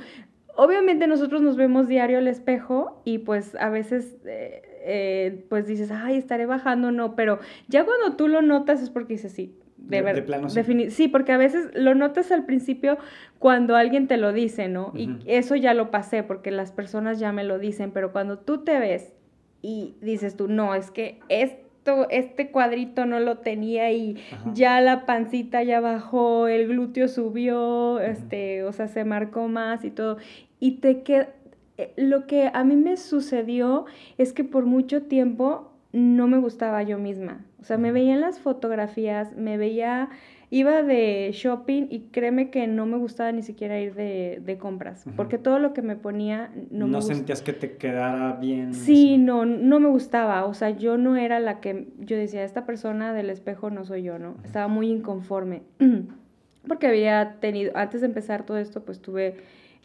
obviamente 0.56 1.08
nosotros 1.08 1.42
nos 1.42 1.56
vemos 1.56 1.88
diario 1.88 2.18
al 2.18 2.28
espejo 2.28 3.02
y 3.06 3.20
pues 3.20 3.56
a 3.56 3.70
veces... 3.70 4.18
Eh, 4.26 4.70
eh, 4.86 5.46
pues 5.48 5.66
dices, 5.66 5.92
ay, 5.92 6.18
estaré 6.18 6.46
bajando, 6.46 6.92
no, 6.92 7.16
pero 7.16 7.40
ya 7.70 7.86
cuando 7.86 8.18
tú 8.18 8.28
lo 8.28 8.42
notas 8.42 8.82
es 8.82 8.90
porque 8.90 9.14
dices, 9.14 9.32
sí, 9.32 9.56
de, 9.84 10.22
plano, 10.22 10.50
sí. 10.50 10.90
sí, 10.90 11.08
porque 11.08 11.32
a 11.34 11.38
veces 11.38 11.70
lo 11.74 11.94
notas 11.94 12.32
al 12.32 12.46
principio 12.46 12.98
cuando 13.40 13.76
alguien 13.76 14.08
te 14.08 14.18
lo 14.18 14.32
dice, 14.32 14.70
¿no? 14.70 14.94
Y 14.96 15.18
eso 15.26 15.56
ya 15.56 15.74
lo 15.74 15.92
pasé 15.92 16.24
porque 16.24 16.52
las 16.52 16.72
personas 16.72 17.20
ya 17.20 17.32
me 17.32 17.44
lo 17.44 17.60
dicen, 17.60 17.92
pero 17.92 18.12
cuando 18.12 18.40
tú 18.40 18.64
te 18.64 18.80
ves 18.80 19.14
y 19.62 19.96
dices 20.02 20.38
tú, 20.38 20.48
no, 20.48 20.74
es 20.74 20.90
que 20.90 21.20
esto, 21.28 22.08
este 22.10 22.52
cuadrito 22.52 23.06
no 23.06 23.20
lo 23.20 23.40
tenía 23.40 23.92
y 23.92 24.18
ya 24.54 24.80
la 24.80 25.06
pancita 25.06 25.64
ya 25.64 25.82
bajó, 25.82 26.48
el 26.48 26.68
glúteo 26.68 27.08
subió, 27.08 28.00
este, 28.00 28.64
o 28.64 28.72
sea, 28.72 28.88
se 28.88 29.04
marcó 29.04 29.48
más 29.50 29.84
y 29.84 29.92
todo. 29.92 30.18
Y 30.60 30.78
te 30.78 31.02
queda, 31.04 31.30
eh, 31.78 31.92
lo 31.98 32.26
que 32.26 32.50
a 32.54 32.64
mí 32.64 32.76
me 32.76 32.96
sucedió 32.98 33.86
es 34.18 34.32
que 34.32 34.44
por 34.44 34.66
mucho 34.66 35.04
tiempo 35.04 35.73
no 35.94 36.28
me 36.28 36.40
gustaba 36.40 36.82
yo 36.84 36.98
misma. 36.98 37.46
O 37.62 37.64
sea, 37.64 37.78
me 37.78 37.92
veía 37.92 38.16
en 38.16 38.22
las 38.22 38.40
fotografías, 38.40 39.36
me 39.38 39.58
veía, 39.58 40.10
iba 40.50 40.82
de 40.82 41.30
shopping 41.34 41.86
y 41.90 42.08
créeme 42.12 42.50
que 42.50 42.68
no 42.68 42.88
me 42.88 42.98
gustaba 42.98 43.32
ni 43.32 43.44
siquiera 43.44 43.80
ir 43.80 43.94
de, 43.94 44.58
compras, 44.60 45.06
porque 45.16 45.38
todo 45.38 45.60
lo 45.60 45.74
que 45.74 45.84
me 45.84 45.96
ponía 45.96 46.52
no, 46.72 46.88
me 46.88 46.94
No 46.94 47.02
sentías 47.02 47.42
que 47.44 47.54
te 47.54 47.78
quedara 47.78 48.34
bien. 48.34 48.74
Sí, 48.74 49.18
no, 49.18 49.46
no 49.46 49.80
me 49.80 49.88
gustaba. 49.88 50.46
O 50.46 50.54
sea, 50.56 50.72
yo 50.72 50.98
no 50.98 51.16
era 51.16 51.40
la 51.40 51.62
que, 51.62 51.88
yo 52.00 52.18
decía, 52.18 52.44
esta 52.44 52.66
persona 52.66 53.14
del 53.14 53.30
espejo 53.30 53.70
no 53.70 53.86
soy 53.86 54.02
yo, 54.02 54.18
¿no? 54.18 54.36
Estaba 54.44 54.68
muy 54.68 54.90
inconforme. 54.90 55.62
porque 56.68 56.88
había 56.88 57.38
tenido, 57.40 57.72
antes 57.76 58.02
de 58.02 58.08
empezar 58.08 58.46
todo 58.46 58.58
esto, 58.58 58.84
pues 58.84 59.00
tuve 59.00 59.36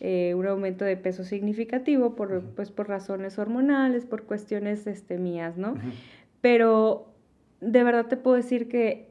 eh, 0.01 0.35
un 0.35 0.47
aumento 0.47 0.85
de 0.85 0.97
peso 0.97 1.25
significativo 1.25 2.15
por, 2.15 2.43
pues, 2.55 2.71
por 2.71 2.89
razones 2.89 3.39
hormonales, 3.39 4.07
por 4.07 4.25
cuestiones 4.25 4.87
este, 4.87 5.19
mías, 5.19 5.57
¿no? 5.57 5.75
Pero 6.41 7.13
de 7.61 7.83
verdad 7.83 8.07
te 8.07 8.17
puedo 8.17 8.37
decir 8.37 8.69
que 8.69 9.09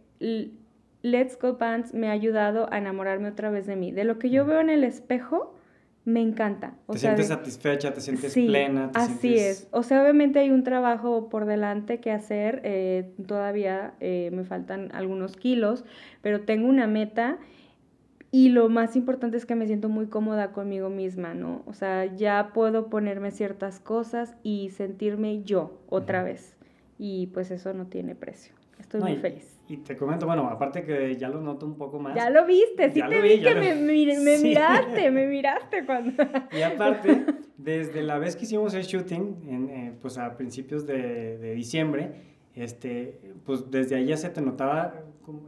Let's 1.02 1.38
Go 1.39 1.58
Pants 1.58 1.93
me 1.93 2.08
ha 2.08 2.12
ayudado 2.12 2.71
a 2.71 2.78
enamorarme 2.78 3.30
otra 3.30 3.50
vez 3.50 3.65
de 3.65 3.76
mí. 3.76 3.91
De 3.91 4.04
lo 4.04 4.17
que 4.17 4.30
yo 4.30 4.45
veo 4.45 4.62
en 4.62 4.69
el 4.69 4.84
espejo, 4.84 5.56
me 6.06 6.21
encanta. 6.21 6.76
te 6.89 7.00
sientes 7.00 7.28
satisfecha, 7.28 7.93
te 7.93 8.00
sientes 8.00 8.34
plena. 8.34 8.91
así 8.93 9.36
es. 9.36 9.67
O 9.71 9.84
sea, 9.84 10.02
obviamente 10.02 10.39
hay 10.39 10.52
un 10.52 10.63
trabajo 10.63 11.28
por 11.28 11.45
delante 11.45 12.00
que 12.00 12.12
hacer. 12.12 12.62
Eh, 12.63 13.12
todavía 13.28 13.93
eh, 14.00 14.30
me 14.32 14.45
faltan 14.45 14.89
algunos 14.93 15.36
kilos, 15.36 15.84
pero 16.21 16.41
tengo 16.45 16.69
una 16.69 16.88
meta 16.88 17.39
Y 18.31 18.49
lo 18.49 18.67
más 18.69 18.95
importante 18.95 19.37
es 19.37 19.45
que 19.45 19.55
me 19.55 19.67
siento 19.67 19.87
muy 19.89 20.07
cómoda 20.07 20.51
conmigo 20.51 20.89
misma, 20.89 21.33
¿no? 21.33 21.63
O 21.65 21.73
sea, 21.73 22.05
ya 22.05 22.51
puedo 22.53 22.89
ponerme 22.89 23.31
ciertas 23.31 23.79
cosas 23.79 24.35
y 24.43 24.69
sentirme 24.71 25.43
yo 25.43 25.79
otra 25.87 26.23
vez. 26.23 26.55
Y 26.99 27.27
pues 27.27 27.51
eso 27.51 27.73
no 27.73 27.87
tiene 27.87 28.15
precio. 28.15 28.53
Estoy 28.79 29.01
muy 29.01 29.15
feliz. 29.15 29.59
Y 29.69 29.77
te 29.77 29.97
comento, 29.97 30.25
bueno, 30.25 30.47
aparte 30.47 30.83
que 30.83 31.15
ya 31.15 31.29
lo 31.29 31.41
noto 31.41 31.65
un 31.65 31.75
poco 31.75 31.99
más. 31.99 32.15
Ya 32.15 32.29
lo 32.29 32.45
viste, 32.45 32.91
sí 32.91 33.01
te 33.01 33.21
vi, 33.21 33.41
que 33.41 33.55
me, 33.55 33.75
miraste, 34.41 35.11
me 35.11 35.27
miraste 35.27 35.85
cuando... 35.85 36.23
Y 36.57 36.61
aparte, 36.61 37.25
desde 37.57 38.03
la 38.03 38.17
vez 38.17 38.35
que 38.35 38.43
hicimos 38.43 38.73
el 38.73 38.83
shooting, 38.83 39.43
en, 39.47 39.69
eh, 39.69 39.93
pues 40.01 40.17
a 40.17 40.37
principios 40.37 40.85
de, 40.85 41.37
de 41.37 41.53
diciembre, 41.53 42.11
este, 42.55 43.19
pues 43.45 43.69
desde 43.69 43.95
ahí 43.95 44.05
ya 44.05 44.17
se 44.17 44.29
te 44.29 44.41
notaba 44.41 44.93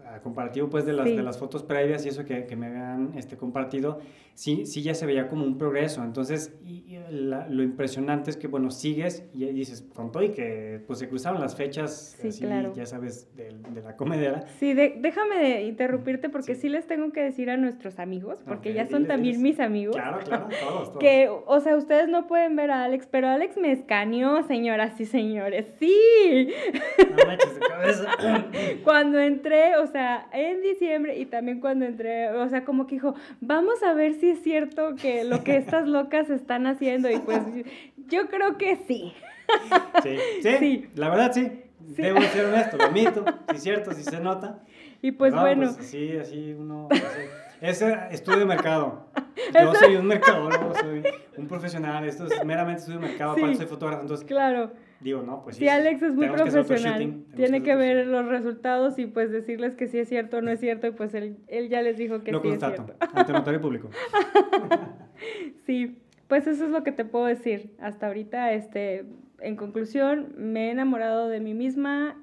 a 0.05 0.19
comparativo 0.21 0.69
pues 0.69 0.85
de 0.85 0.93
las, 0.93 1.05
de 1.05 1.23
las 1.23 1.37
fotos 1.37 1.63
previas 1.63 2.05
y 2.05 2.09
eso 2.09 2.25
que, 2.25 2.45
que 2.45 2.55
me 2.55 2.67
habían 2.67 3.11
este, 3.15 3.37
compartido, 3.37 3.99
sí, 4.33 4.65
sí 4.65 4.81
ya 4.81 4.93
se 4.93 5.05
veía 5.05 5.27
como 5.27 5.45
un 5.45 5.57
progreso. 5.57 6.03
Entonces, 6.03 6.53
y, 6.65 6.97
lo 7.11 7.63
impresionante 7.63 8.29
es 8.29 8.37
que, 8.37 8.47
bueno, 8.47 8.71
sigues 8.71 9.25
y 9.33 9.45
dices, 9.47 9.85
con 9.93 10.11
todo 10.11 10.23
y 10.23 10.29
que 10.29 10.81
pues 10.85 10.99
se 10.99 11.09
cruzaban 11.09 11.41
las 11.41 11.55
fechas, 11.55 12.17
así, 12.23 12.45
ya 12.75 12.85
sabes, 12.85 13.35
de, 13.35 13.55
de, 13.73 13.81
la 13.81 13.95
comedera. 13.95 14.45
Sí, 14.59 14.73
déjame 14.73 15.63
interrumpirte 15.63 16.29
porque 16.29 16.55
sí. 16.55 16.69
les 16.69 16.87
tengo 16.87 17.11
que 17.11 17.21
decir 17.21 17.49
a 17.49 17.57
nuestros 17.57 17.99
amigos, 17.99 18.39
porque 18.45 18.73
ya 18.73 18.87
son 18.87 19.07
también 19.07 19.41
mis 19.41 19.59
amigos. 19.59 19.95
Claro, 19.95 20.19
claro, 20.23 20.47
todos, 20.47 20.89
todos. 20.89 20.99
Que, 20.99 21.29
o 21.29 21.59
sea, 21.59 21.75
ustedes 21.75 22.07
no 22.07 22.27
pueden 22.27 22.55
ver 22.55 22.71
a 22.71 22.83
Alex, 22.83 23.07
pero 23.09 23.27
Alex 23.27 23.57
me 23.57 23.71
escaneó, 23.71 24.43
señoras 24.43 24.99
y 24.99 25.05
señores. 25.05 25.65
Sí. 25.79 26.49
No 26.97 27.15
me 27.15 27.37
de 27.37 27.59
cabeza. 27.67 28.11
Cuando 28.83 29.19
entré, 29.19 29.68
o 29.77 29.88
sea, 29.88 30.27
en 30.34 30.62
diciembre 30.62 31.17
y 31.17 31.25
también 31.25 31.60
cuando 31.60 31.86
entré, 31.86 32.29
o 32.32 32.49
sea, 32.49 32.65
como 32.65 32.88
que 32.88 32.95
dijo, 32.95 33.15
vamos 33.41 33.82
a 33.84 33.93
ver 33.93 34.13
si 34.13 34.29
es 34.29 34.41
cierto 34.41 34.95
que 34.95 35.23
lo 35.23 35.43
que 35.43 35.58
estas 35.58 35.88
locas 35.88 36.29
están 36.29 36.67
haciendo 36.67 37.10
y 37.10 37.19
pues 37.19 37.39
yo 38.08 38.27
creo 38.27 38.58
que 38.58 38.75
sí. 38.75 39.13
Sí, 40.03 40.17
sí, 40.41 40.88
la 40.93 41.10
verdad 41.10 41.34
sí. 41.34 41.51
Debo 41.79 42.21
ser 42.21 42.45
honesto, 42.45 42.77
lo 42.77 42.84
admito, 42.84 43.25
si 43.49 43.55
es 43.55 43.63
cierto, 43.63 43.91
si 43.93 44.03
se 44.03 44.19
nota. 44.19 44.60
Y 45.01 45.12
pues 45.12 45.34
bueno. 45.34 45.73
Pues 45.73 45.79
así, 45.79 46.17
así 46.17 46.53
uno... 46.53 46.88
Ese 47.62 47.97
estudio 48.12 48.39
de 48.39 48.45
mercado. 48.45 49.08
Yo 49.53 49.73
soy 49.75 49.95
un 49.95 50.05
mercadólogo, 50.05 50.73
soy 50.75 51.03
un 51.36 51.47
profesional, 51.47 52.08
esto 52.08 52.25
es 52.25 52.45
meramente 52.45 52.82
estudio 52.82 52.99
de 52.99 53.08
mercado, 53.08 53.32
aparte 53.32 53.55
soy 53.55 53.65
fotógrafo, 53.65 54.01
entonces... 54.03 54.25
Claro. 54.27 54.71
Digo, 55.01 55.21
no, 55.21 55.43
pues 55.43 55.55
sí. 55.55 55.63
Sí, 55.63 55.69
Alex 55.69 56.01
es 56.01 56.13
muy 56.13 56.27
profesional. 56.27 57.23
Tiene 57.35 57.63
que, 57.63 57.75
ver 57.75 58.07
los 58.07 58.25
resultados 58.25 58.99
y 58.99 59.05
pues 59.05 59.31
decirles 59.31 59.75
que 59.75 59.88
sí 59.88 59.99
es 59.99 60.09
cierto 60.09 60.38
o 60.38 60.41
no 60.41 60.51
es 60.51 60.59
cierto 60.59 60.88
y 60.88 60.91
pues 60.91 61.13
él, 61.13 61.38
él 61.47 61.69
ya 61.69 61.81
les 61.81 61.97
dijo 61.97 62.21
que 62.23 62.31
sí 62.31 62.47
es 62.49 62.59
cierto. 62.59 62.93
ante 63.13 63.33
notario 63.33 63.62
público. 63.62 63.89
sí, 65.65 65.97
pues 66.27 66.47
eso 66.47 66.65
es 66.65 66.71
lo 66.71 66.83
que 66.83 66.91
te 66.91 67.05
puedo 67.05 67.25
decir. 67.25 67.71
Hasta 67.79 68.07
ahorita, 68.07 68.51
este, 68.53 69.05
en 69.39 69.55
conclusión, 69.55 70.33
me 70.38 70.67
he 70.67 70.71
enamorado 70.71 71.29
de 71.29 71.39
mí 71.39 71.53
misma, 71.53 72.17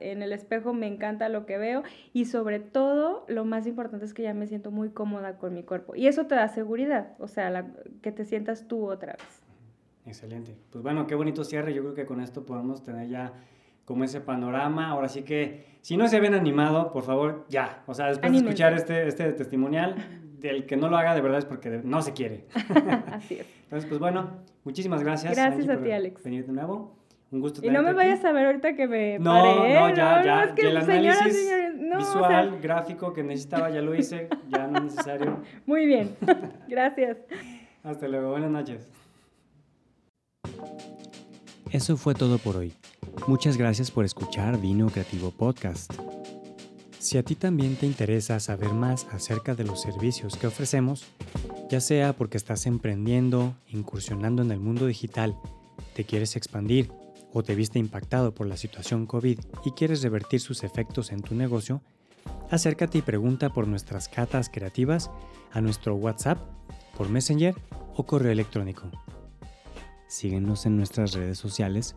en 0.00 0.22
el 0.22 0.32
espejo 0.32 0.72
me 0.72 0.86
encanta 0.86 1.28
lo 1.28 1.46
que 1.46 1.58
veo 1.58 1.82
y 2.12 2.26
sobre 2.26 2.60
todo 2.60 3.24
lo 3.28 3.44
más 3.44 3.66
importante 3.66 4.04
es 4.04 4.14
que 4.14 4.22
ya 4.22 4.32
me 4.32 4.46
siento 4.46 4.70
muy 4.70 4.90
cómoda 4.90 5.36
con 5.36 5.52
mi 5.52 5.64
cuerpo 5.64 5.96
y 5.96 6.06
eso 6.06 6.26
te 6.26 6.36
da 6.36 6.48
seguridad, 6.48 7.14
o 7.18 7.26
sea, 7.26 7.66
que 8.00 8.12
te 8.12 8.24
sientas 8.24 8.68
tú 8.68 8.88
otra 8.88 9.14
vez. 9.14 9.43
Excelente. 10.06 10.56
Pues 10.70 10.82
bueno, 10.82 11.06
qué 11.06 11.14
bonito 11.14 11.44
cierre. 11.44 11.72
Yo 11.72 11.82
creo 11.82 11.94
que 11.94 12.04
con 12.04 12.20
esto 12.20 12.44
podemos 12.44 12.82
tener 12.82 13.08
ya 13.08 13.32
como 13.84 14.04
ese 14.04 14.20
panorama. 14.20 14.88
Ahora 14.88 15.08
sí 15.08 15.22
que, 15.22 15.64
si 15.80 15.96
no 15.96 16.08
se 16.08 16.20
ven 16.20 16.34
animado, 16.34 16.92
por 16.92 17.04
favor, 17.04 17.46
ya. 17.48 17.82
O 17.86 17.94
sea, 17.94 18.06
después 18.06 18.32
de 18.32 18.38
escuchar 18.38 18.74
este, 18.74 19.06
este 19.06 19.32
testimonial, 19.32 19.96
del 20.38 20.66
que 20.66 20.76
no 20.76 20.88
lo 20.88 20.96
haga 20.96 21.14
de 21.14 21.22
verdad 21.22 21.38
es 21.38 21.46
porque 21.46 21.80
no 21.82 22.02
se 22.02 22.12
quiere. 22.12 22.44
Así 23.12 23.36
es. 23.36 23.46
Entonces, 23.64 23.88
pues 23.88 23.98
bueno, 23.98 24.42
muchísimas 24.64 25.02
gracias. 25.02 25.34
Gracias 25.34 25.68
a 25.68 25.78
ti, 25.78 25.90
Alex. 25.90 26.22
Venir 26.22 26.46
de 26.46 26.52
nuevo. 26.52 26.96
Un 27.30 27.40
gusto 27.40 27.60
Y 27.64 27.70
no 27.70 27.82
me 27.82 27.92
vayas 27.94 28.24
a 28.24 28.30
ver 28.30 28.46
ahorita 28.46 28.76
que 28.76 28.86
me 28.86 29.18
no, 29.18 29.32
paré. 29.32 29.74
No, 29.74 29.88
ya, 29.88 30.22
ya. 30.22 30.44
Es 30.44 30.52
que 30.52 30.68
el 30.68 30.76
análisis 30.76 31.50
visual, 31.98 32.60
gráfico 32.62 33.12
que 33.12 33.24
necesitaba 33.24 33.70
ya 33.70 33.80
lo 33.80 33.94
hice. 33.94 34.28
Ya 34.48 34.66
no 34.66 34.78
es 34.78 34.84
necesario. 34.84 35.40
Muy 35.66 35.86
bien. 35.86 36.14
Gracias. 36.68 37.16
Hasta 37.82 38.06
luego. 38.06 38.30
Buenas 38.30 38.50
noches. 38.50 38.88
Eso 41.70 41.96
fue 41.96 42.14
todo 42.14 42.38
por 42.38 42.56
hoy. 42.56 42.72
Muchas 43.26 43.56
gracias 43.56 43.90
por 43.90 44.04
escuchar 44.04 44.60
Vino 44.60 44.88
Creativo 44.90 45.30
Podcast. 45.30 45.92
Si 46.98 47.18
a 47.18 47.22
ti 47.22 47.34
también 47.34 47.76
te 47.76 47.84
interesa 47.84 48.40
saber 48.40 48.72
más 48.72 49.06
acerca 49.10 49.54
de 49.54 49.64
los 49.64 49.82
servicios 49.82 50.36
que 50.36 50.46
ofrecemos, 50.46 51.04
ya 51.68 51.80
sea 51.80 52.14
porque 52.14 52.36
estás 52.36 52.66
emprendiendo, 52.66 53.54
incursionando 53.68 54.42
en 54.42 54.50
el 54.52 54.60
mundo 54.60 54.86
digital, 54.86 55.36
te 55.94 56.04
quieres 56.04 56.36
expandir 56.36 56.90
o 57.32 57.42
te 57.42 57.54
viste 57.54 57.78
impactado 57.78 58.32
por 58.32 58.46
la 58.46 58.56
situación 58.56 59.06
COVID 59.06 59.38
y 59.64 59.70
quieres 59.72 60.02
revertir 60.02 60.40
sus 60.40 60.62
efectos 60.62 61.12
en 61.12 61.22
tu 61.22 61.34
negocio, 61.34 61.82
acércate 62.50 62.98
y 62.98 63.02
pregunta 63.02 63.50
por 63.50 63.66
nuestras 63.66 64.08
catas 64.08 64.48
creativas 64.48 65.10
a 65.52 65.60
nuestro 65.60 65.96
WhatsApp, 65.96 66.38
por 66.96 67.08
Messenger 67.08 67.54
o 67.96 68.06
correo 68.06 68.32
electrónico. 68.32 68.90
Síguenos 70.06 70.66
en 70.66 70.76
nuestras 70.76 71.14
redes 71.14 71.38
sociales, 71.38 71.96